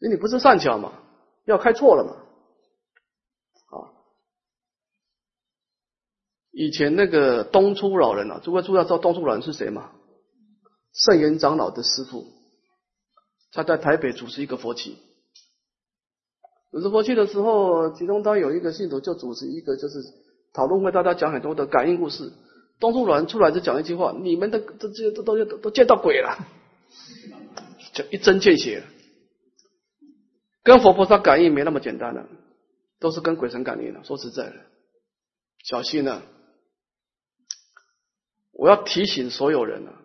[0.00, 0.94] 因为你不是善巧嘛，
[1.44, 2.16] 要开错了嘛。
[3.78, 3.86] 啊
[6.50, 9.92] 以前那个东初老人啊，诸位诸位知道东初老人是谁吗？
[10.92, 12.26] 圣严长老的师傅，
[13.52, 14.98] 他在台北主持一个佛期。
[16.70, 19.98] 主持佛期的时候，其中他有一个信徒就主持一个就是
[20.52, 22.32] 讨论会，大家讲很多的感应故事。
[22.78, 26.38] 东初老人出来就讲一句话：你们的这这些都都都都见到鬼了，
[27.92, 28.84] 就一针见血。
[30.62, 32.26] 跟佛菩萨感应没那么简单了，
[32.98, 34.02] 都是跟鬼神感应的。
[34.04, 34.54] 说实在的，
[35.64, 36.22] 小心啊！
[38.52, 39.99] 我要提醒所有人啊，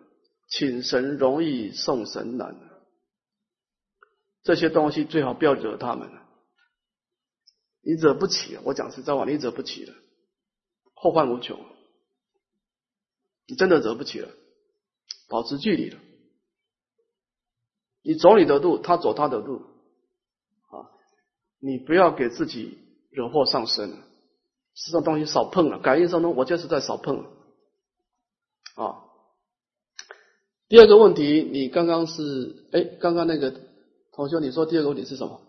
[0.48, 2.56] 请神容易送神难，
[4.42, 6.10] 这些东西最好不要惹他们
[7.82, 9.94] 你惹不起，我讲实在话，你惹不起了，
[10.94, 11.58] 后患无穷，
[13.46, 14.28] 你真的惹不起了，
[15.28, 16.00] 保持距离了，
[18.02, 19.62] 你走你的路，他走他的路，
[20.70, 20.90] 啊，
[21.58, 22.78] 你不要给自己
[23.10, 24.02] 惹祸上身，
[24.74, 27.34] 这种东西少碰了，感应上呢，我就是在少碰。
[28.74, 29.05] 啊，
[30.68, 33.54] 第二个问题，你刚刚是哎，刚刚那个
[34.12, 35.40] 同学，你说第二个问题是什么？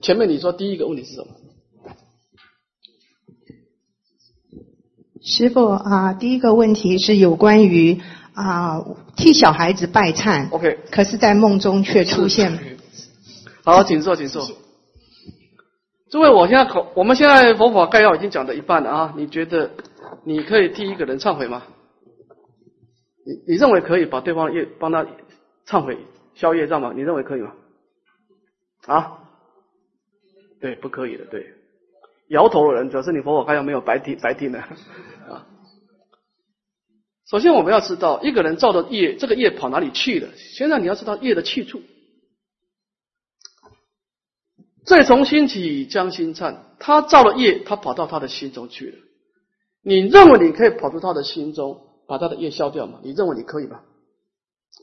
[0.00, 1.26] 前面你说第一个问题是什么？
[5.22, 8.00] 师傅啊，第一个问题是有关于
[8.32, 8.82] 啊
[9.16, 12.58] 替小孩子拜忏，OK，可是在梦中却出现。
[13.62, 14.48] 好，请坐，请坐。
[16.10, 19.72] 诸位，我现在口，我们现在佛法概要已经讲了一半了啊，你觉得
[20.24, 21.64] 你可以替一个人忏悔吗？
[23.24, 25.06] 你你认为可以把对方业帮他
[25.66, 25.98] 忏悔
[26.34, 26.92] 消业障吗？
[26.94, 27.54] 你认为可以吗？
[28.86, 29.18] 啊？
[30.60, 31.54] 对，不可以的，对。
[32.28, 35.46] 摇头的人表示你佛法看有没有白听白听的啊？
[37.26, 40.28] 首先我们要知道一个人造的业，这个业跑哪里去了？
[40.36, 41.82] 现在你要知道业的去处。
[44.84, 46.56] 罪从心起，将心忏。
[46.78, 48.98] 他造了业，他跑到他的心中去了。
[49.82, 52.98] 你认为你可以跑出他的心中，把他的业消掉嘛？
[53.04, 53.82] 你认为你可以吗？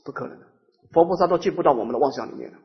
[0.02, 0.46] 不可能的，
[0.94, 2.56] 佛菩萨都进不到我们的妄想里面了。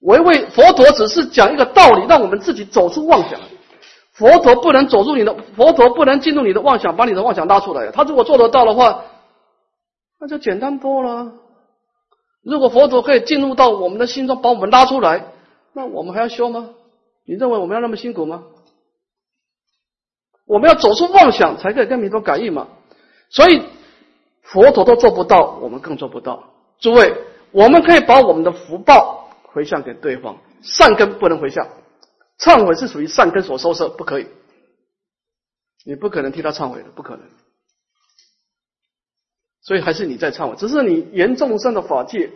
[0.00, 3.38] 唯为佛陀只是讲一个道理，让我们自己走出妄想。
[4.12, 7.90] 佛陀不能走入你的，佛陀不能进入你的妄想，把你的妄想拉出来。
[7.90, 9.04] 他如果做得到的话，
[10.18, 11.34] 那就简单多了。
[12.42, 15.26] 如果佛陀可以进入到我们的心中，把我们拉出来，
[15.74, 16.70] 那我们还要修吗？
[17.26, 18.44] 你认为我们要那么辛苦吗？
[20.46, 22.68] 我们要走出妄想，才可以跟弥陀感应嘛。
[23.32, 23.62] 所以
[24.42, 26.52] 佛陀都做不到，我们更做不到。
[26.78, 27.14] 诸位，
[27.50, 31.66] 我们可以把我们的福报回向给对方，善根不能回向。
[32.38, 34.26] 忏悔是属于善根所收摄，不可以。
[35.84, 37.22] 你不可能替他忏悔的，不可能。
[39.62, 42.30] 所以还是你在忏悔，只是你严重生的法界，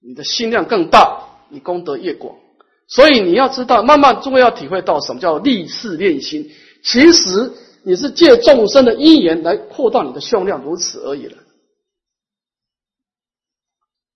[0.00, 2.36] 你的心量更大，你功德越广。
[2.86, 6.50] 所以你要知道，慢慢终要体会到什么叫立誓练心。
[6.82, 7.52] 其实
[7.84, 11.42] 你是借众生的因缘来扩大你的胸量，如此而已了。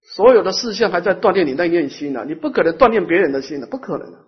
[0.03, 4.19] 所有的事项还在锻炼你那念心呢，你不可能锻炼别人的心的，不可能的。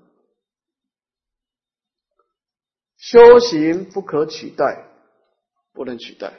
[2.97, 4.87] 修行不可取代，
[5.73, 6.35] 不能取代。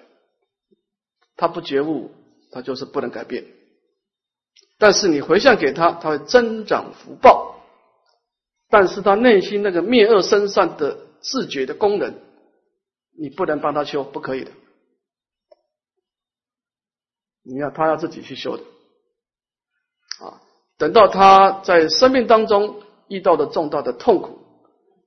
[1.35, 2.11] 他不觉悟，
[2.51, 3.45] 他就是不能改变。
[4.77, 7.59] 但是你回向给他，他会增长福报。
[8.69, 12.13] 但是他内心那个灭恶生善的自觉的功能，
[13.21, 14.51] 你不能帮他修，不可以的。
[17.43, 18.63] 你要他要自己去修的。
[20.25, 20.41] 啊，
[20.79, 24.39] 等到他在生命当中遇到的重大的痛苦。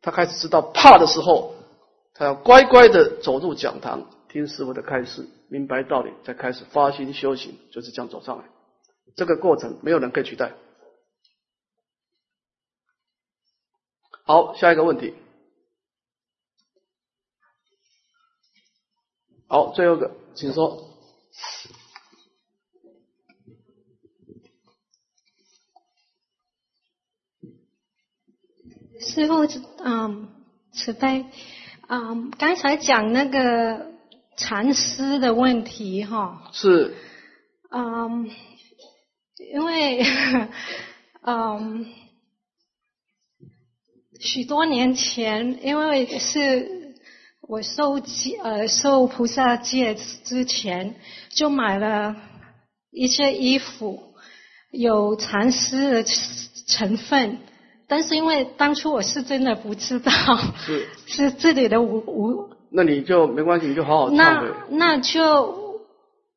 [0.01, 1.57] 他开始知道怕的时候，
[2.13, 8.45] 他要乖乖的走入讲堂，听师傅的开示，明白道理，再开始发心修行，就是这样走上来。
[9.17, 10.55] 这个过程没有人可以取代。
[14.23, 15.15] 好，下一个问题。
[19.47, 20.91] 好，最后一个，请说。
[29.01, 29.47] 师傅，
[29.85, 30.29] 嗯，
[30.73, 31.27] 慈悲，
[31.89, 33.93] 嗯，刚才讲那个
[34.37, 36.97] 禅师的问题，哈，是，
[37.71, 38.31] 嗯，
[39.53, 40.03] 因为，
[41.23, 41.87] 嗯，
[44.19, 46.84] 许多年前，因为是
[47.47, 50.95] 我受戒，呃，受菩萨戒之前，
[51.31, 52.17] 就买了
[52.91, 54.15] 一些衣服，
[54.71, 56.05] 有蚕丝的
[56.67, 57.39] 成分。
[57.87, 60.11] 但是因为当初我是真的不知道，
[60.65, 65.23] 是 是这里的无无，那你就没关系，你就好好那那就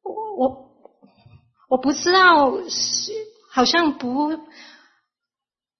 [0.03, 0.69] 我我
[1.69, 3.13] 我不知道是
[3.49, 4.37] 好像不，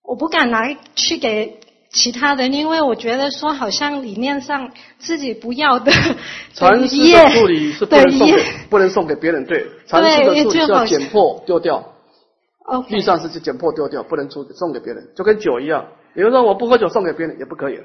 [0.01, 1.59] 我不敢拿去给
[1.89, 5.91] 其他人，因为我觉得说好像理念上自己不要的
[6.53, 11.93] 禅师的助理是不能送给不能送给别人，对，禅师的助理要剪破丢掉。
[12.89, 15.85] 地上是去剪破丢掉，不能出送给别人，就跟酒一样。
[16.13, 17.83] 比如说我不喝酒送给别人也不可以了。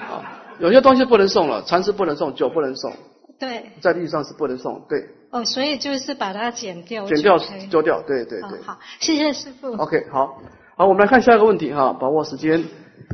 [0.00, 2.90] 啊，有些东西不能送了，禅师不能送，酒不能送。
[3.38, 3.66] 对。
[3.82, 5.06] 在地上是不能送，对。
[5.30, 7.04] 哦，所以就是把它剪掉。
[7.04, 7.38] 剪掉
[7.70, 8.62] 丢掉，对对对。
[8.62, 9.74] 好，谢谢师傅。
[9.74, 10.40] OK，好，
[10.78, 12.64] 好，我们来看下一个问题哈，把握时间，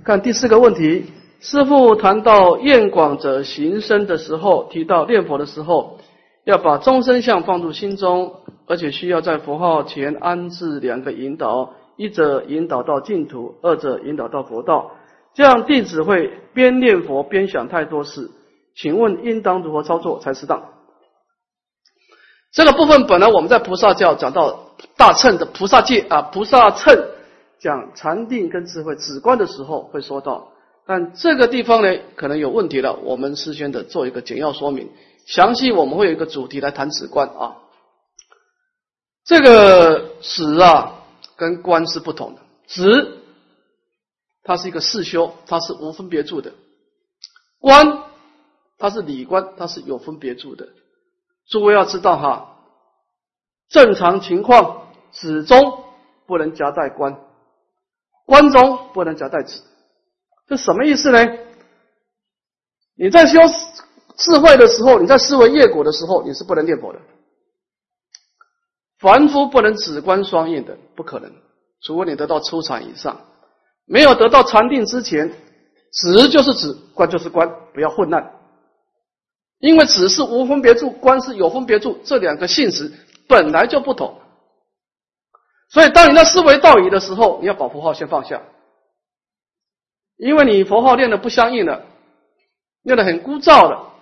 [0.05, 1.07] 看第四个问题。
[1.41, 5.97] 师傅谈到验广者行深的时候，提到念佛的时候，
[6.45, 8.35] 要把终身相放入心中。
[8.67, 14.91] 而且需要在佛号前安置两个引导，一者引导到净土，二者引导到佛道。
[15.33, 18.31] 这样弟子会边念佛边想太多事。
[18.77, 20.65] 请问应当如何操作才适当？
[22.53, 26.95] 这个部分本来我们在菩萨教讲到大乘的菩萨戒啊，菩萨乘
[27.65, 30.53] 讲禅定跟智慧止观的时候会说到，
[30.85, 32.93] 但这个地方呢可能有问题了。
[32.93, 34.91] 我们事先的做一个简要说明，
[35.25, 37.57] 详细我们会有一个主题来谈止观啊。
[39.25, 41.07] 这个止啊，
[41.37, 42.43] 跟观是不同的。
[42.67, 43.17] 止，
[44.43, 46.51] 它是一个四修，它是无分别住的；
[47.61, 48.03] 观，
[48.77, 50.69] 它是理观，它是有分别住的。
[51.49, 52.59] 诸位要知道哈，
[53.71, 55.83] 正常情况，止中
[56.27, 57.19] 不能夹带观，
[58.25, 59.63] 观中不能夹带子。
[60.47, 61.19] 这什么意思呢？
[62.97, 63.41] 你在修
[64.17, 67.01] 智慧的时候，你在思维业果的时候，你是不能念佛的。
[68.99, 71.33] 凡夫不能止观双运的，不可能，
[71.83, 73.21] 除非你得到初禅以上。
[73.87, 75.31] 没有得到禅定之前，
[75.93, 78.33] 止就是止，观就是观，不要混乱。
[79.59, 82.93] 因为止是无分别处，观是有分别处，这两个性质
[83.29, 84.19] 本来就不同。
[85.69, 88.43] 所以，当你的思维道理的时候，你要把佛号先放下，
[90.17, 91.85] 因为你佛号念的不相应了，
[92.83, 93.93] 念的很枯燥了，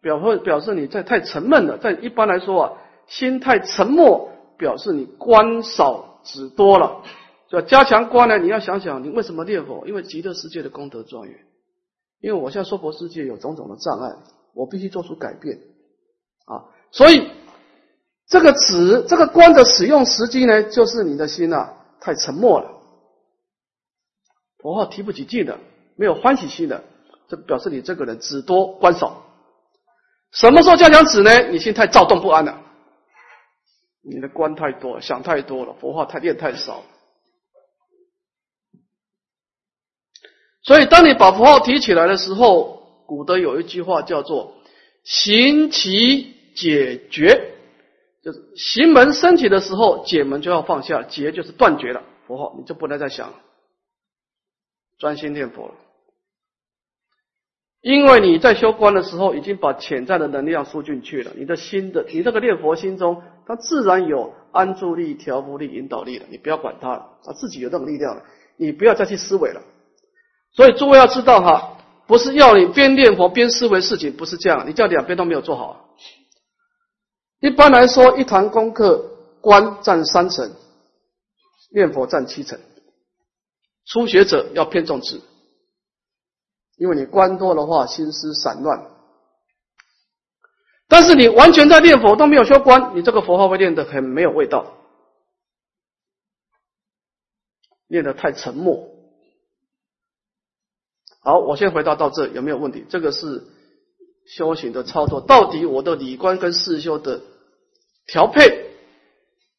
[0.00, 1.76] 表示表示你在太沉闷了。
[1.76, 2.72] 在一般来说啊，
[3.06, 7.02] 心太沉默，表示你观少止多了。
[7.50, 9.86] 要加强观呢，你要想想你为什么念佛？
[9.86, 11.34] 因为极乐世界的功德庄严。
[12.20, 14.16] 因为我现在说佛世界有种种的障碍，
[14.54, 15.58] 我必须做出改变
[16.46, 16.64] 啊。
[16.90, 17.30] 所以
[18.28, 22.70] 这个止这个观的使用时机呢，就是你的心啊太沉默了，
[24.58, 25.58] 佛号提不起劲的，
[25.96, 26.84] 没有欢喜心的，
[27.28, 29.24] 这表示你这个人止多观少。
[30.32, 31.48] 什么时候加强止呢？
[31.48, 32.60] 你心太躁动不安了，
[34.02, 36.82] 你的观太多，想太多了，佛号太念太少。
[40.62, 44.52] 所以，当你把符号提起来的时候，古德有一句话叫做
[45.02, 47.54] “行其解决”，
[48.28, 53.32] 就是行门升起的时候，解门就要放下，解就是断绝了佛号，你就不能再想，
[54.98, 55.74] 专心念佛了。
[57.80, 68.24] 因为你在修观的时候，已经把潜在的能量输进去了，你的心的，你这个念佛心中，它自然有安住力、调伏力、引导力了，你不要管它了，它自己有这种力量了，
[68.58, 69.62] 你不要再去思维了。
[70.52, 75.87] 所以诸位要知道哈，不是要你边念佛边思维事情，不是这样，你叫两边都没有做好。
[77.40, 80.52] 一般来说，一堂功课观占三成，
[81.70, 82.58] 念佛占七成。
[83.86, 85.20] 初学者要偏重智，
[86.76, 88.90] 因为你观多的话，心思散乱。
[90.88, 94.74] 但是你完全在念佛都没有修观，你这个佛号会念得很没有味道，
[97.86, 98.88] 念得太沉默。
[101.20, 102.84] 好，我先回答到这，有没有问题？
[102.88, 103.46] 这个是
[104.28, 107.22] 修行的操作，到底我的理观跟事修的
[108.06, 108.70] 调配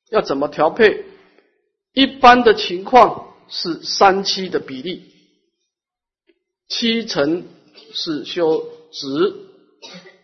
[0.10, 1.06] 要怎么调配？
[1.92, 5.12] 一般的情况是三七的比例，
[6.68, 7.48] 七成
[7.94, 9.36] 是修直，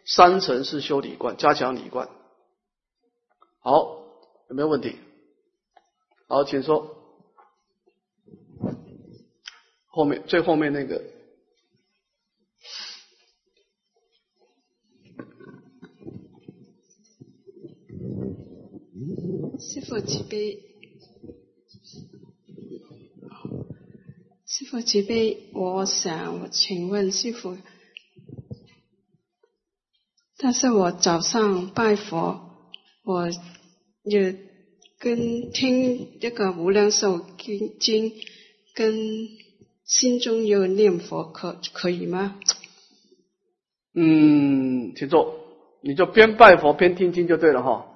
[0.06, 2.08] 三成是修理观，加强理观。
[3.62, 3.98] 好，
[4.50, 4.96] 有没有问题？
[6.28, 6.96] 好，请说。
[9.88, 11.15] 后面最后面那个。
[19.60, 20.60] 师傅慈悲，
[24.46, 27.58] 师傅慈悲，我想请问师傅，
[30.38, 32.42] 但是我早上拜佛，
[33.04, 33.30] 我
[34.04, 34.38] 也
[35.00, 38.14] 跟听这个无量寿经经，
[38.74, 39.28] 跟
[39.86, 42.40] 心中有念佛，可可以吗？
[43.94, 45.36] 嗯，请坐，
[45.82, 47.92] 你就边拜佛边听经就对了哈。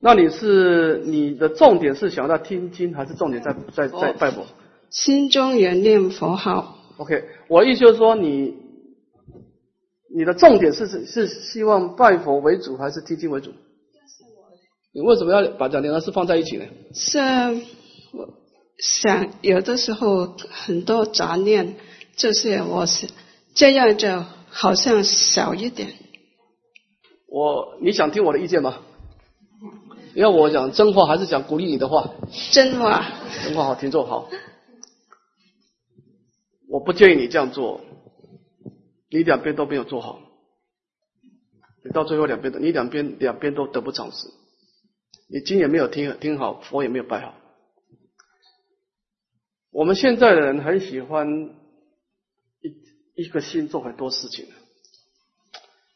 [0.00, 4.46] 那你是你的重点是想要听经，还是重点在在在拜佛？
[4.90, 6.78] 心中有念佛号。
[6.98, 8.54] OK，我意思就是说，你
[10.14, 13.52] 你的重点是是是希望拜佛为主，还是听经为主？
[14.94, 16.64] 你为什么要把这两个事放在一起呢？
[16.94, 17.18] 是，
[18.12, 18.28] 我
[18.78, 21.74] 想有的时候很多杂念，
[22.16, 23.08] 就是我是
[23.54, 25.90] 这样就好像少一点。
[27.28, 28.78] 我你想听我的意见吗？
[30.18, 32.12] 要我讲真话还是讲鼓励你的话？
[32.52, 33.06] 真话。
[33.44, 34.28] 真话好，听众好。
[36.68, 37.80] 我不建议你这样做，
[39.10, 40.20] 你两边都没有做好，
[41.84, 44.26] 你到最后两边都你两边两边都得不偿失。
[45.28, 47.34] 你经也没有听听好，佛也没有拜好。
[49.70, 51.54] 我们现在的人很喜欢
[53.14, 54.46] 一一个心做很多事情，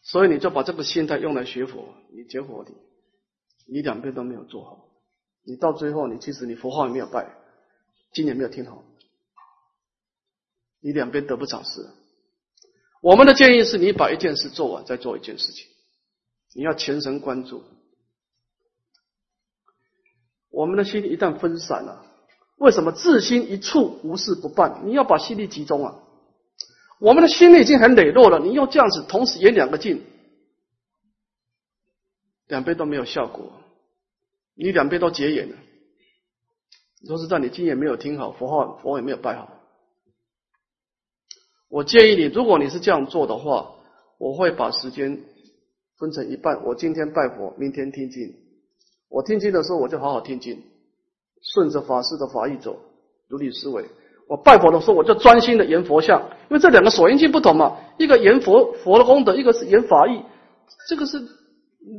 [0.02, 2.70] 所以你就把这个心态用来学佛，你结佛的。
[3.66, 4.88] 你两边都没有做好，
[5.44, 7.34] 你到最后，你其实你佛号也没有拜，
[8.12, 8.82] 经也没有听好，
[10.80, 11.88] 你两边得不偿失。
[13.00, 15.66] 我们的建议是你把一件事做完，再做一件事情，
[16.54, 17.64] 你要全神贯注。
[20.50, 22.04] 我们的心一旦分散了，
[22.58, 24.82] 为什么自心一处无事不办？
[24.84, 25.98] 你要把心力集中啊！
[27.00, 30.04] 我们的心力已经很磊落了，你又这样子同时演两个劲。
[32.48, 33.52] 两边都没有效果，
[34.54, 35.56] 你两边都结眼了。
[37.06, 39.48] 说实在，你经也没有听好，佛号佛也没有拜好。
[41.68, 43.74] 我建议你，如果你是这样做的话，
[44.18, 45.20] 我会把时间
[45.98, 48.34] 分成一半，我今天拜佛，明天听经，
[49.08, 50.62] 我听经的时候，我就好好听经，
[51.42, 52.78] 顺着法师的法意走，
[53.26, 53.86] 如理思维。
[54.28, 60.22] 我拜佛的时候，我就专心的研佛像，因为这两个所缘境不同嘛，一个研佛佛的功德，一个是研法义，
[60.88, 61.20] 这个是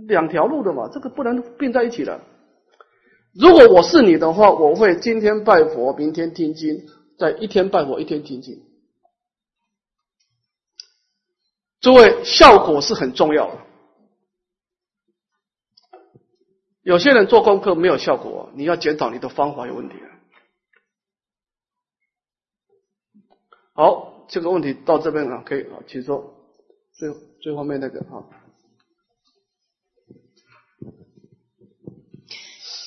[0.07, 2.21] 两条路的嘛，这个不能并在一起的。
[3.33, 6.85] 如果我是你的话，我会今天拜佛，明天听经，
[7.17, 8.63] 在一天拜佛，一天听经。
[11.81, 13.57] 诸位，效果是很重要的。
[16.83, 19.95] 有些人做功课没有效果，你要检讨你的方法有问题。
[23.73, 26.35] 好，这个问题到这边啊，可以啊，请说
[26.93, 27.11] 最
[27.41, 28.23] 最后面那个啊。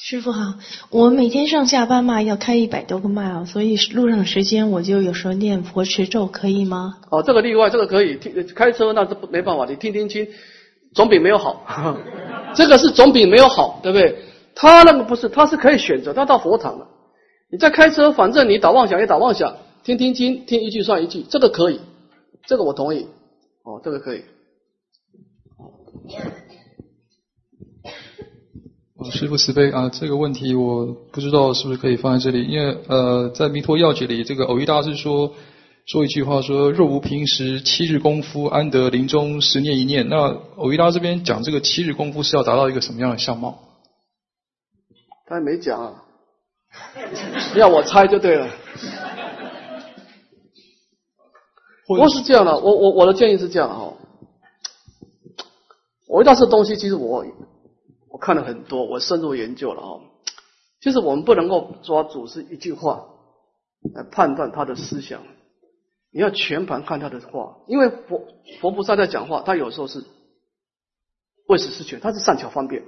[0.09, 0.54] 师傅好，
[0.90, 6.98] 我每天上下班嘛要开一百多个 mile，所以路上时间我就有时候念佛持咒，可以吗？
[7.11, 10.28] 哦，这个例外，这个可以听开车那是没办法，你听听清，
[10.94, 11.66] 总比没有好。
[12.54, 14.16] 这个是总比没有好，对不对？
[14.54, 16.86] 他那个不是，他是可以选择，他到佛堂了。
[17.50, 21.80] 你在开车，反正你打妄想也打妄想，听听经，听一句算一句，这个可以，
[22.46, 23.09] 这个我同意。
[23.64, 24.22] 哦，这个可以。
[29.11, 35.32] 师傅慈悲啊，这个问题我不知道是不是可以放在这里，因为呃，在弥陀要解里，这个偶一大师说
[35.86, 40.09] 说一句话，说若无平时七日功夫，安得临终十念一念？
[40.09, 43.59] 那偶一大这边讲这个七日功夫是要达到一个什么样的相貌？
[45.26, 46.04] 他也没讲，啊，
[47.54, 48.48] 要我猜就对了。
[51.86, 53.94] 不是这样的，我我我的建议是这样哈，
[56.09, 57.24] 偶一大师东西其实我。
[58.17, 60.01] 我看了很多，我深入研究了啊。
[60.81, 63.09] 其实我们不能够抓祖师一句话
[63.95, 65.21] 来判断他的思想，
[66.11, 68.23] 你要全盘看他的话，因为佛
[68.62, 70.03] 佛菩萨在讲话，他有时候是
[71.47, 72.85] 为实是全，他是善巧方便。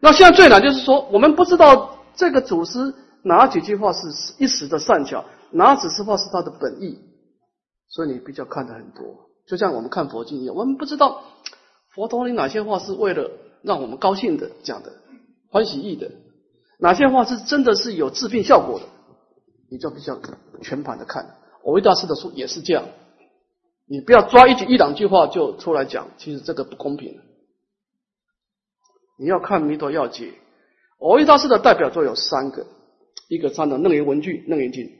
[0.00, 4.00] 那现在最难就是说，我们不知道这个祖师哪几句话是
[4.38, 6.98] 一时的善巧，哪几句话是他的本意，
[7.86, 9.28] 所以你比较看的很多。
[9.46, 11.22] 就像我们看佛经一样，我们不知道
[11.94, 13.30] 佛陀里哪些话是为了。
[13.64, 14.92] 让我们高兴的讲的，
[15.48, 16.12] 欢喜意的，
[16.78, 18.86] 哪些话是真的是有治病效果的，
[19.70, 20.20] 你就比较
[20.62, 21.36] 全盘的看。
[21.62, 22.84] 我维大师的书也是这样，
[23.86, 27.18] 你不要抓一句一两句话就出来讲，其实这个不公平。
[29.18, 30.34] 你要看弥陀要解，
[30.98, 32.66] 我维大师的代表作有三个，
[33.28, 34.90] 一个看的楞严文具、楞严经，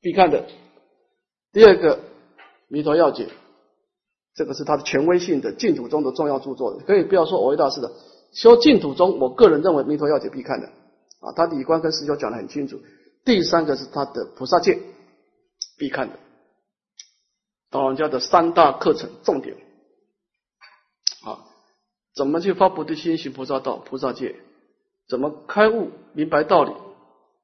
[0.00, 0.44] 必看的；
[1.52, 1.98] 第二个
[2.68, 3.28] 弥陀要解。
[4.34, 7.92] 这个是他的权威性的净土中的重要著作，可以不要说我维大师的
[8.32, 10.68] 修净土中，我个人认为弥陀要解必看的。
[11.20, 12.80] 啊，他理观跟实修讲的很清楚。
[13.24, 14.80] 第三个是他的菩萨戒
[15.78, 16.18] 必看的，
[17.70, 19.56] 道家的三大课程重点。
[21.24, 21.44] 啊，
[22.14, 24.34] 怎么去发菩提心行菩萨道，菩萨戒，
[25.08, 26.72] 怎么开悟明白道理，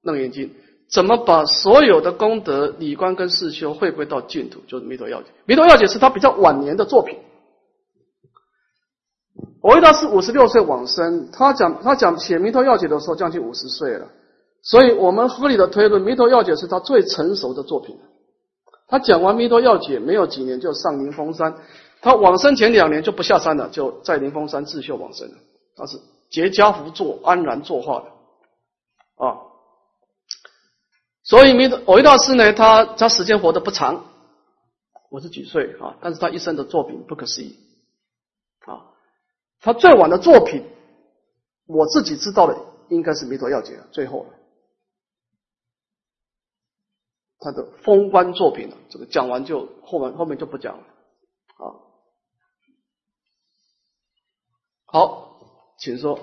[0.03, 0.55] 楞严经。
[0.91, 5.28] 怎么把所有的功德、理观跟事修汇归到净土，就是《弥陀要解》。
[5.45, 7.18] 《弥陀要解》是他比较晚年的作品。
[9.61, 14.07] 我维大师五十六岁往生，他讲他讲写《弥陀要解》的时候将近五十岁了，
[14.62, 17.99] 所以我们合理的推论，《弥陀要解》是他最成熟的作品。
[18.86, 21.55] 他讲完《弥陀要解》没有几年就上灵峰山，
[22.01, 25.34] 他往生前两年就不下山了，就在灵峰山自修往生了。
[25.76, 25.99] 他是
[26.30, 29.36] 结跏趺坐，安然作化的啊。
[31.29, 34.07] 所以弥陀藕益大师呢，他他时间活得不长，
[35.11, 37.55] 五十几岁啊，但是他一生的作品不可思议
[38.61, 38.97] 啊。
[39.61, 40.64] 他最晚的作品，
[41.66, 42.59] 我自己知道的
[42.89, 44.24] 应该是《弥陀要解》最后。
[47.41, 50.85] 他的封官作品，这个讲完就后面后面就不讲了
[51.59, 51.76] 啊。
[54.87, 55.41] 好，
[55.79, 56.18] 请说。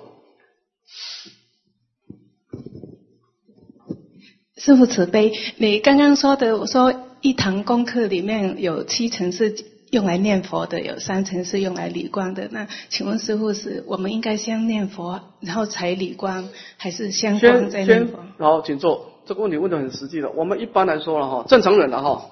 [4.57, 9.53] 师父慈悲，你刚刚说的，我说一堂功课里面有七成是
[9.91, 12.47] 用来念佛的，有三成是用来理光的。
[12.51, 16.47] 那请问师父，是我们应该先念佛，然后才理光，
[16.77, 18.19] 还是先光再念佛？
[18.37, 19.11] 好，请坐。
[19.25, 20.29] 这个问题问的很实际的。
[20.31, 22.29] 我们一般来说了哈，正常人了哈，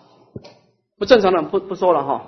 [0.98, 2.28] 不正常人不不说了哈。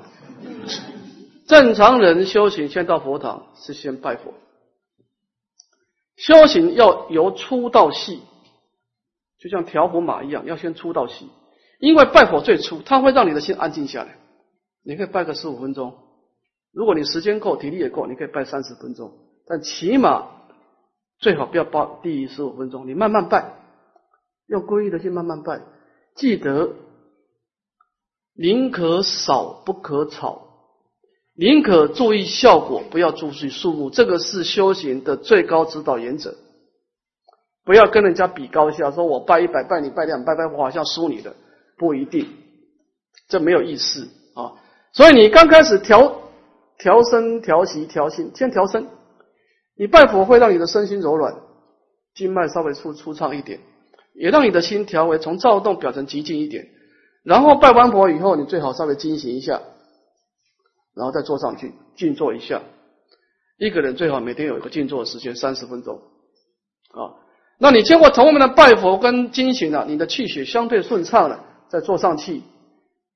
[1.47, 4.33] 正常人修行先到佛堂是先拜佛，
[6.17, 8.19] 修行要由粗到细。
[9.45, 11.29] 就像调伏马一样，要先出道戏，
[11.79, 14.17] 因为拜佛最初，它会让你的心安静下来。
[14.83, 15.93] 你可以拜个十五分钟，
[16.73, 19.11] 如果你时间够，体力也够，你可以拜三十分钟。
[19.45, 20.29] 但起码
[21.19, 23.53] 最好不要拜低于十五分钟，你慢慢拜，
[24.47, 25.61] 用皈依的心慢慢拜。
[26.15, 26.73] 记得
[28.33, 30.41] 宁可少不可吵，
[31.35, 36.35] 宁可注意效果，不要注意数目，这个是修行的最高指导原则。
[37.65, 41.35] 不要跟人家比高下，说我拜一百，拜你拜两拜，拜我好像输你的，
[41.77, 42.29] 不一定，
[43.27, 44.53] 这没有意思啊。
[44.93, 46.21] 所以你刚开始调
[46.77, 48.87] 调身、调息、调心，先调身。
[49.75, 51.35] 你拜佛会让你的身心柔软，
[52.13, 53.59] 经脉稍微粗粗畅一点，
[54.13, 56.69] 也让你的心调为从躁动表成寂静一点。
[57.23, 59.59] 然后拜完佛以后，你最好稍微惊醒一下，
[60.95, 62.61] 然后再坐上去静坐一下。
[63.57, 65.99] 一个人最好每天有一个静坐的时间，三十分钟
[66.91, 67.24] 啊。
[67.57, 72.43] 那你经过从我们的拜佛跟精行了，你的气血相对顺畅了，再坐上去，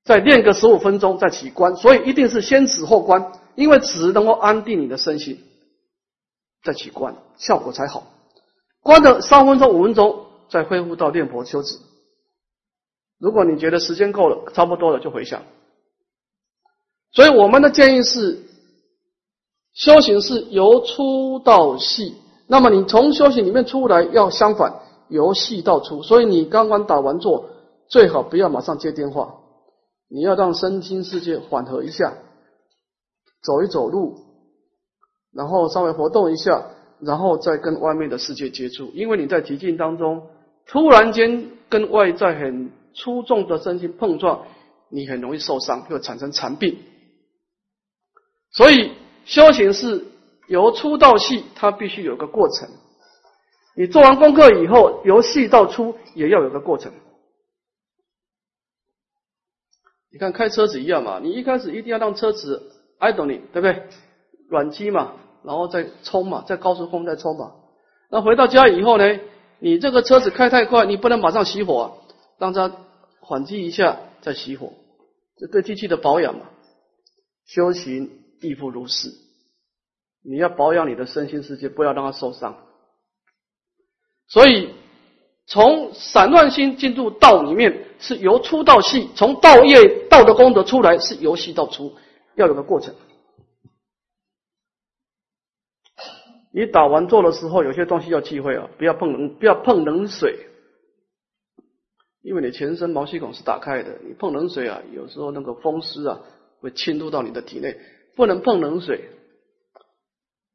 [0.04, 1.76] 再练个十五分钟，再起观。
[1.76, 5.44] 所以一定是先止后观，因为止能够安定你的身心。
[6.62, 8.06] 再起观，效果才好。
[8.82, 11.78] 观的三分钟、五分钟，再恢复到念佛修止。
[13.18, 15.42] 如果你觉得时间够了，差不多了，就回想。
[17.12, 18.42] 所以我们的建议是，
[19.74, 22.14] 修行是由粗到细。
[22.50, 26.02] 那么你从修行里面出来，要相反，由细到粗。
[26.02, 27.46] 所以你刚刚打完坐，
[27.88, 29.36] 最好不要马上接电话，
[30.08, 32.12] 你要让身心世界缓和一下，
[33.40, 34.16] 走一走路。
[35.32, 36.66] 然后稍微活动一下，
[36.98, 38.90] 然后再跟外面的世界接触。
[38.94, 40.26] 因为你在极境当中，
[40.66, 44.42] 突然间跟外在很粗重的身心碰撞，
[44.88, 46.78] 你很容易受伤，会产生残病。
[48.50, 48.90] 所以
[49.24, 50.04] 修行是
[50.50, 52.68] 由粗到细，它必须有个过程。
[53.76, 56.92] 你做完功课以后，由细到粗也要有个过程。
[60.10, 63.84] 你看开车子一样嘛，你一开始一定要让车子 idling，对不对？
[64.48, 65.12] 软机嘛，
[65.44, 67.52] 然后再冲嘛，在高速公路再冲嘛。
[68.10, 69.20] 那回到家以后呢，
[69.60, 71.92] 你这个车子开太快，你不能马上熄火，啊
[72.38, 72.72] 让它
[73.20, 74.72] 缓机一下再熄火，
[75.36, 76.46] 这对机器的保养嘛。
[77.46, 79.10] 修行亦复如是，
[80.22, 82.56] 你要保养你的身心世界，不要让它受伤。
[84.28, 84.74] 所以
[85.46, 91.96] 从散乱心进入道里面，是由粗到细；从道业道的功德出来，是由细到粗，
[92.36, 92.94] 要有个过程。
[96.52, 100.48] 你打完坐的时候，有些东西要忌讳啊，不要碰冷，不要碰冷水，
[102.22, 106.20] 因为你全身毛细孔是打开的，你碰冷水啊，有时候那个风湿啊
[106.60, 107.78] 会侵入到你的体内，
[108.16, 109.10] 不能碰冷水，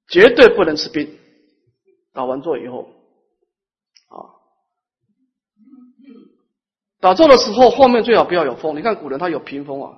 [0.08, 1.18] 绝对不能吃冰。
[2.14, 2.90] 打完坐以后
[4.10, 4.40] 啊，
[7.00, 9.98] 打坐的时候后面最好不要有风，你看古人他有屏风啊，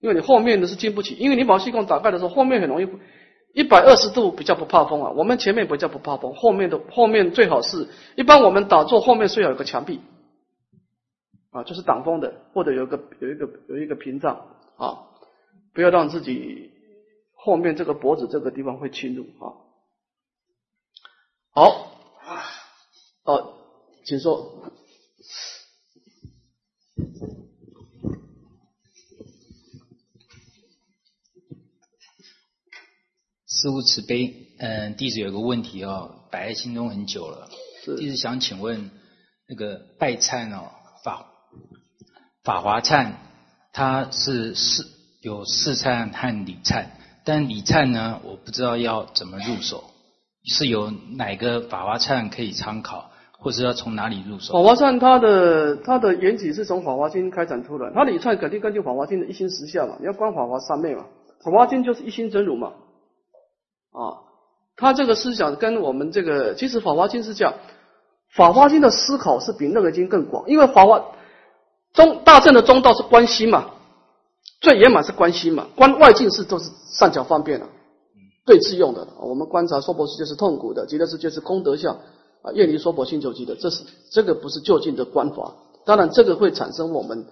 [0.00, 2.88] 因为你后面的是经不起，因为你毛细孔打开的时候，后面很容易。
[3.54, 10.00] 一百二十度比较不怕风啊，我们前面比较不怕风，后面的后面最好是一般我们打坐后面最好有个墙壁
[11.50, 14.46] 啊，就是挡风的，或者有个有一个有一个屏障
[14.76, 14.98] 啊，
[15.72, 16.70] 不要让自己
[17.40, 19.54] 后面这个脖子这个地方会侵入啊。
[21.50, 21.92] 好，
[23.24, 23.54] 哦，
[24.04, 24.72] 请说。
[33.46, 37.48] 师父慈悲，嗯，弟子有个问题哦，摆在心中很久了。
[37.96, 38.90] 弟子想请问，
[39.48, 40.70] 那个拜忏哦，
[41.02, 41.26] 法
[42.44, 43.14] 法华忏，
[43.72, 44.86] 它是四
[45.22, 46.86] 有四忏和礼忏，
[47.28, 49.84] 但礼忏呢，我不知道要怎么入手，
[50.46, 54.54] 是有哪个法华忏可以参考，或者要从哪里入手？
[54.54, 61.04] 法华忏它的它的缘起是从法华经开展出来，它礼忏肯定根据法华经的一心实相嘛，你要观法华三昧嘛，
[61.44, 62.72] 法华经就是一心真如嘛。
[63.92, 64.24] 啊，
[64.78, 67.52] 他这个思想跟我们这个，其实《法华经》是讲，
[68.34, 71.04] 《法华经》的思考是比《楞严经》更广，因为《法华
[71.92, 73.66] 中大正的中道是观心嘛，
[74.60, 77.66] 最圆满是观心嘛，观外境是都是善巧方便的，
[78.44, 79.06] 对治用的。
[79.20, 81.96] 我们观察娑婆世界是痛苦的，极乐世界是功德相
[82.42, 85.54] 啊，愿离娑婆心求极乐，这是这个不是就近的观法。
[85.84, 87.26] 当然，这个会产生我们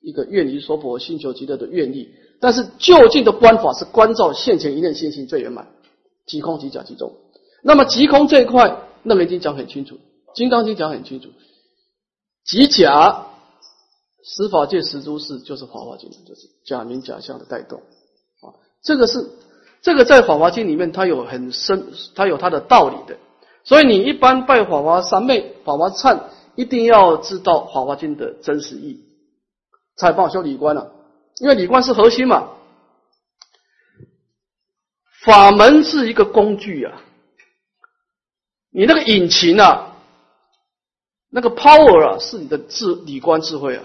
[0.00, 2.10] 一个愿离娑婆心求极乐的愿力，
[2.40, 5.68] 但是就近的观法是观照现前一念心性最圆满。
[6.24, 7.12] 即空即假即中，
[7.62, 9.96] 那么即空这一块，那么已经讲很清楚，
[10.34, 11.30] 《金刚经》讲很清楚，
[12.44, 13.26] 即假，
[14.24, 17.80] 十法界十诸事就是《法华经》，就是假名假相的带动
[18.40, 18.54] 啊。
[18.82, 19.30] 这个是
[19.82, 23.18] 这个在《法华经》里面，它有很深，它有它的道理的。
[23.64, 26.24] 所以你一般拜法华三昧、法华忏，
[26.56, 29.04] 一定要知道《法华经》的真实意，
[29.96, 30.92] 才报修理观了，
[31.38, 32.48] 因为理观是核心嘛。
[35.24, 37.00] 法门是一个工具啊，
[38.72, 39.96] 你那个引擎啊，
[41.30, 43.84] 那个 power 啊，是你的智理观智慧啊，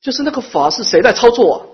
[0.00, 1.66] 就是那个法是谁在操作啊？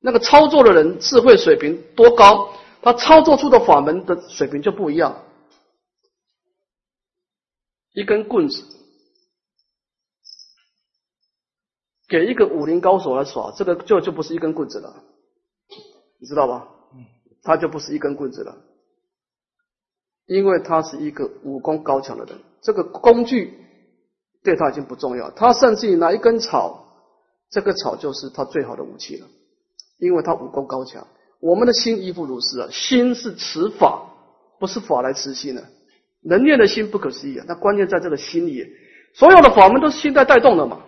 [0.00, 2.50] 那个操作的人智慧水平多高，
[2.82, 5.22] 他操作出的法门的水平就不一样。
[7.94, 8.62] 一根棍子
[12.08, 15.04] 给一个武林高手来耍，这个就就不是一根棍子了，
[16.18, 16.68] 你知道吧？
[17.42, 18.56] 他就不是一根棍子了，
[20.26, 23.58] 因为他是一个武功高强的人，这个工具
[24.42, 26.83] 对他已经不重要，他甚至于拿一根草，
[27.50, 29.26] 这个草就是他最好的武器了，
[29.98, 31.06] 因为他武功高强。
[31.40, 34.02] 我们的心亦复如是啊，心是持法，
[34.58, 35.62] 不是法来持心的。
[36.22, 38.66] 能念的心不可思议啊，那关键在这个心里，
[39.14, 40.80] 所有的法门都是心在带动的嘛。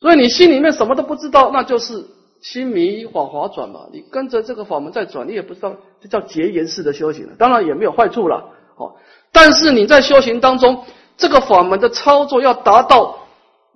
[0.00, 2.04] 所以你心里面什么都不知道，那就是
[2.42, 3.88] 心迷法华转嘛。
[3.92, 7.32] 你跟着这个法门在转，你也不知道，这叫结缘式的修行了。
[7.38, 8.96] 当然也没有坏处了，哦。
[9.32, 10.84] 但是你在修行当中，
[11.16, 13.18] 这个法门的操作要达到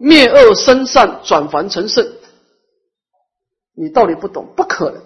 [0.03, 2.05] 灭恶生善、转凡成圣，
[3.77, 5.01] 你道理不懂，不可能。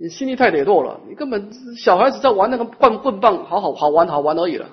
[0.00, 4.70] 你心力太磊落了，你根本小孩子在玩那个棍棍棒，好好好玩好玩而已了。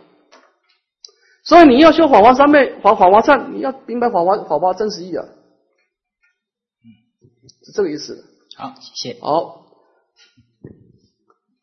[1.43, 5.25] 所以你要修法华三昧、法法华善，你要明白法华法华真实意啊。
[6.85, 6.87] 嗯，
[7.65, 8.23] 是这个意思。
[8.55, 9.19] 好，谢谢。
[9.19, 9.65] 好，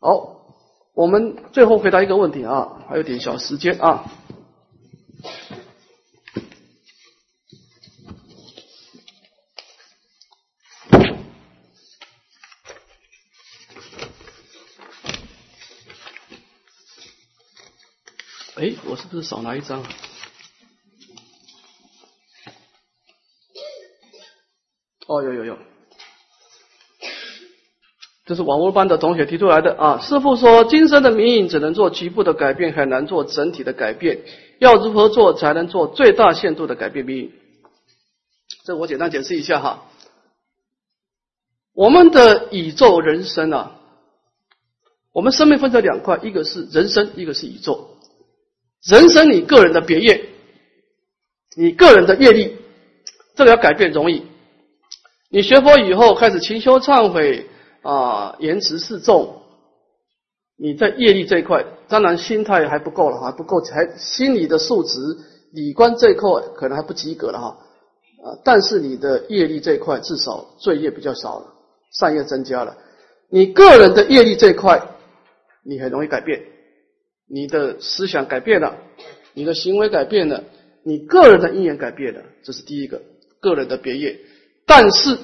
[0.01, 0.57] 好，
[0.93, 4.05] 我们最后回答一个问题啊，还有点小时间啊。
[19.21, 19.85] 是少拿一张？
[25.09, 25.59] 哦，有有有，
[28.25, 30.01] 这是网络班的同学提出来的啊。
[30.01, 34.23] 师傅说，今生的名影只能做局部的改变，很难做整体的改变。
[34.59, 37.33] 要如何做才能做最大限度的改变名影？
[38.65, 39.91] 这我简单解释一下哈。
[41.75, 43.81] 我们的宇宙人生啊，
[45.13, 47.92] 我们生命分成两块，一个是人生，一个是宇宙。
[48.85, 50.29] 人生你个人的别业，
[51.57, 52.57] 你个人的业力，
[53.37, 54.27] 这个要改变容易。
[55.31, 57.47] 你学佛以后开始勤修忏悔
[57.83, 59.43] 啊，言辞示众，
[60.59, 64.99] 你在业力这一块，当然心态还不够了，还不够，还心理的素质、
[65.53, 67.57] 理观这一块可能还不及格了哈
[68.25, 68.37] 啊。
[68.45, 71.47] 但是你的业力这一块至少罪业比较少了，
[71.93, 72.77] 善业增加了。
[73.31, 74.83] 你个人的业力这一块，
[75.65, 76.43] 你很容易改变。
[77.35, 78.77] 你的思想改变了，
[79.33, 80.45] 你的行为改变了，
[80.83, 83.01] 你个人的因缘改变了，这是第一个
[83.41, 84.21] 个人的别业。
[84.67, 85.19] 但是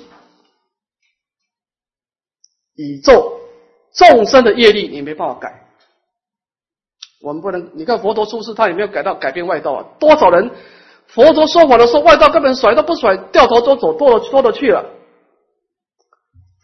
[2.76, 3.38] 宇宙
[3.92, 5.68] 众生的业力你没办法改，
[7.20, 7.72] 我们不能。
[7.74, 9.84] 你看佛陀出世，他也没有改到改变外道啊？
[10.00, 10.50] 多少人
[11.08, 14.94] 佛陀说法的时候，外道根本甩都不甩，掉头就走，多了多了去了。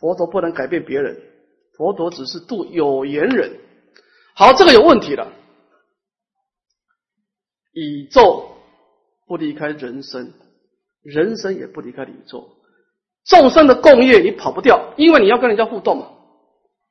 [0.00, 1.20] 佛陀不能改变别人，
[1.76, 3.60] 佛陀只是度有缘人。
[4.34, 5.32] 好，这个有问题了。
[7.72, 8.56] 宇宙
[9.26, 10.32] 不离开人生，
[11.02, 12.50] 人生也不离开宇宙。
[13.24, 16.10] 众生的共业你跑不掉，因为你要跟人家互动嘛。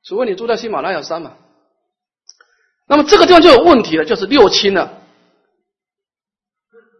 [0.02, 1.36] 除非你住在喜马拉雅山嘛。
[2.86, 5.02] 那么这个地方就有问题了，就是六亲了。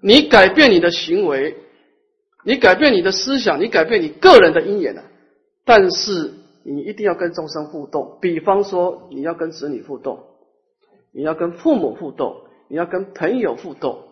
[0.03, 1.57] 你改变你的行为，
[2.45, 5.03] 你改变你的思想，你改变你个人的因缘了，
[5.65, 6.33] 但是
[6.65, 8.19] 你一定要跟众生互动。
[8.21, 10.34] 比方说，你要跟子女互动。
[11.15, 14.09] 你要跟父母互动，你要跟朋友互动，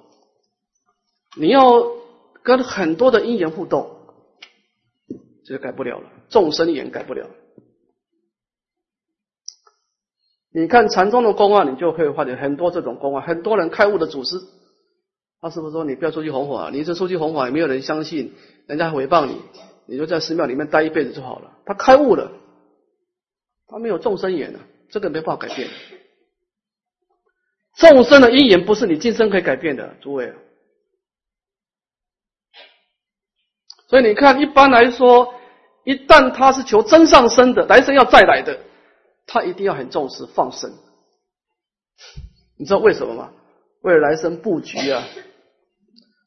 [1.37, 1.85] 你要
[2.45, 3.97] 跟很多的因缘互动，
[5.45, 6.09] 这就改不了了。
[6.29, 7.27] 众生缘改不了。
[10.55, 13.27] 你看禅宗的公案，你就会发现很多这种公案。
[13.27, 14.41] 很多人开悟的祖师，
[15.41, 16.71] 他是不是说你不要出去弘法？
[16.71, 18.35] 你这出去弘法也没有人相信，
[18.67, 19.41] 人家诽谤你，
[19.87, 21.59] 你就在寺庙里面待一辈子就好了。
[21.65, 22.31] 他开悟了，
[23.67, 25.69] 他没有众生缘了，这个没办法改变。
[27.77, 30.35] 众生的因缘不是你今生可以改变的，诸位。
[33.89, 35.35] 所以你看，一般来说，
[35.85, 38.59] 一旦他是求真上身的，来生要再来的，
[39.27, 40.73] 他一定要很重视放生。
[42.57, 43.33] 你知道为什么吗？
[43.83, 45.05] 为了来生布局啊，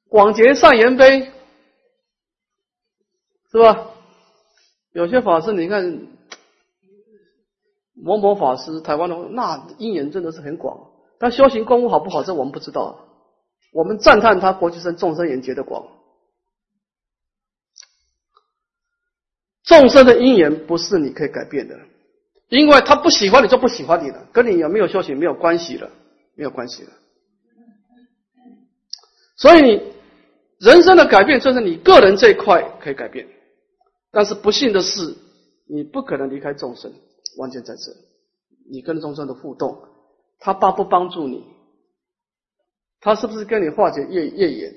[0.09, 1.31] 广结善缘呗，
[3.51, 3.91] 是吧？
[4.91, 6.07] 有些法师，你看
[7.95, 10.91] 某某法师，台湾的那因缘真的是很广。
[11.19, 12.23] 他修行功夫好不好？
[12.23, 13.07] 这我们不知道。
[13.71, 15.85] 我们赞叹他国际生众生缘结的广。
[19.63, 21.75] 众生的因缘不是你可以改变的，
[22.49, 25.89] 因为他不喜欢你就不喜欢你了，跟你有没有修行没有关系了，
[26.35, 26.89] 没有关系了。
[29.35, 29.93] 所以你
[30.59, 33.27] 人生的改变就是你个人这一块可以改变，
[34.11, 35.17] 但是不幸的是，
[35.67, 36.93] 你不可能离开众生，
[37.35, 37.91] 关键在这，
[38.69, 39.81] 你跟众生的互动，
[40.39, 41.43] 他帮不帮助你？
[42.99, 44.73] 他是不是跟你化解业业缘？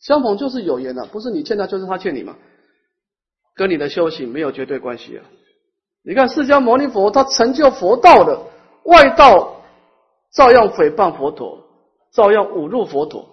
[0.00, 2.36] 相逢就是有缘了，不是你欠他，就是他欠你嘛。
[3.54, 5.24] 跟你的修行没有绝对关系啊！
[6.02, 8.46] 你看释迦牟尼佛，他成就佛道的
[8.84, 9.62] 外道，
[10.32, 11.66] 照样诽谤佛陀，
[12.12, 13.30] 照样侮辱佛陀。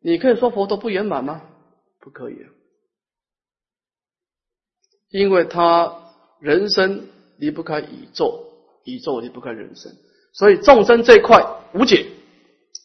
[0.00, 1.42] 你可以说佛陀不圆满吗？
[1.98, 2.36] 不可以，
[5.08, 8.44] 因为他人生离不开宇宙，
[8.84, 9.92] 宇宙离不开人生，
[10.32, 12.06] 所以众生这一块无解。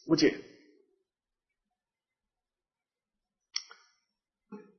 [0.08, 0.40] 无解，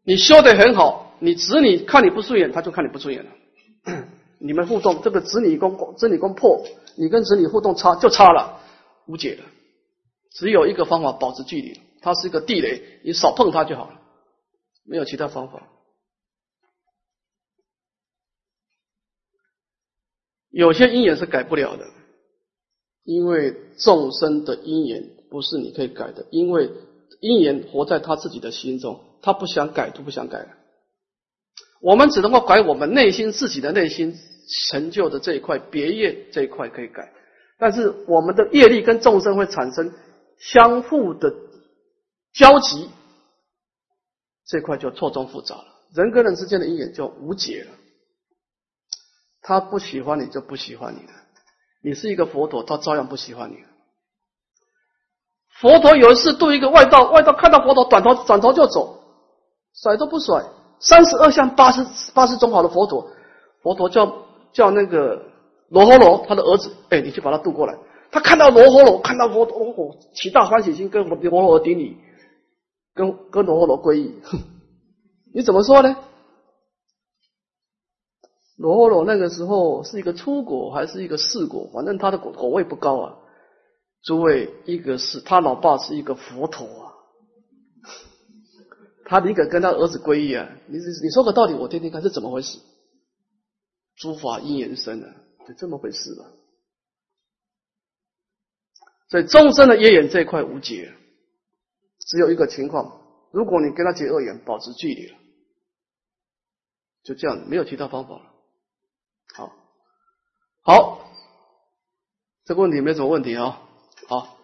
[0.04, 3.32] 你修得很好，你子女看你不顺眼，他就看你不顺眼了。
[4.38, 6.64] 你们互动，这个子女宫子女宫破，
[6.96, 8.60] 你跟子女互动差就差了，
[9.06, 9.44] 无解了。
[10.30, 14.00] 只有一个方法，保持距离，它是一个地雷，你少碰它就好了，
[14.84, 15.66] 没有其他方法。
[20.50, 21.84] 有些因缘是改不了的，
[23.06, 25.16] 因为众生的因缘。
[25.28, 26.70] 不是你可以改的，因为
[27.20, 30.46] 因缘活在他自己的心中，他不想改都不想改。
[31.80, 34.16] 我们只能够改我们内心自己的内心
[34.68, 37.12] 成就的这一块别业这一块可以改，
[37.58, 39.92] 但是我们的业力跟众生会产生
[40.38, 41.34] 相互的
[42.32, 42.88] 交集，
[44.46, 45.64] 这块就错综复杂了。
[45.92, 47.72] 人跟人之间的因缘就无解了。
[49.42, 51.12] 他不喜欢你就不喜欢你了，
[51.86, 53.58] 你是一个佛陀，他照样不喜欢你。
[55.60, 58.98] 佛陀有一次渡一个外道，外道看到佛陀，转头转头就走，
[59.72, 60.42] 甩都不甩。
[60.80, 63.08] 三十二相八十八十种好的佛陀，
[63.62, 65.22] 佛陀叫叫那个
[65.68, 67.78] 罗诃罗他的儿子，哎，你去把他渡过来。
[68.10, 71.98] 他看到罗诃罗，看到佛陀，起大欢喜心，跟罗诃罗顶礼，
[72.94, 74.12] 跟跟罗诃罗皈依。
[75.32, 75.96] 你怎么说呢？
[78.56, 81.70] 罗诃罗那个时候是一个出国还是一个四国？
[81.72, 83.18] 反正他的果果位不高啊。
[84.02, 86.94] 诸位，一个是他老爸是一个佛陀啊，
[89.04, 90.48] 他宁可跟他儿子皈依啊。
[90.68, 92.58] 你你说个道理，我听听看是怎么回事？
[93.96, 95.14] 诸法因缘生啊，
[95.48, 96.24] 就这么回事吧。
[99.08, 100.94] 所以众生的业缘这一块无解，
[101.98, 103.00] 只有一个情况：
[103.32, 105.18] 如果你跟他结恶缘，保持距离了，
[107.02, 108.35] 就这样，没有其他方法了。
[110.66, 110.98] 好，
[112.44, 113.60] 这个问题没什么问题啊。
[114.08, 114.36] 好，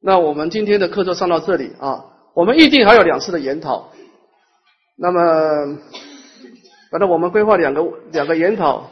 [0.00, 2.06] 那我们今天的课就上到这里啊。
[2.34, 3.90] 我们预定还有两次的研讨，
[4.98, 5.78] 那么
[6.90, 8.90] 反正我们规划两个两个研讨，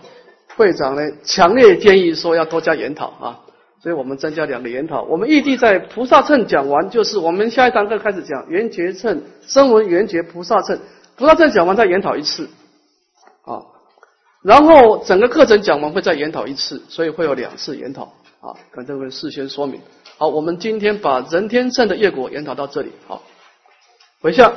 [0.55, 3.41] 会长呢强烈建议说要多加研讨啊，
[3.83, 5.03] 所以我们增加两个研讨。
[5.03, 10.79] 我们预定在菩萨乘讲完，就是我们下一堂课开始讲圆觉乘、声闻圆觉、菩萨乘。
[11.17, 12.49] 菩萨乘讲完再研讨一次
[13.45, 13.67] 啊，
[14.49, 18.05] 然后整个课程讲完会再研讨一次，所以会有两次研讨
[18.41, 19.79] 啊，跟这位事先说明。
[20.17, 22.91] 好，我们今天把人天胜的业果研讨到这里。
[23.07, 23.23] 好，
[24.23, 24.51] 回向。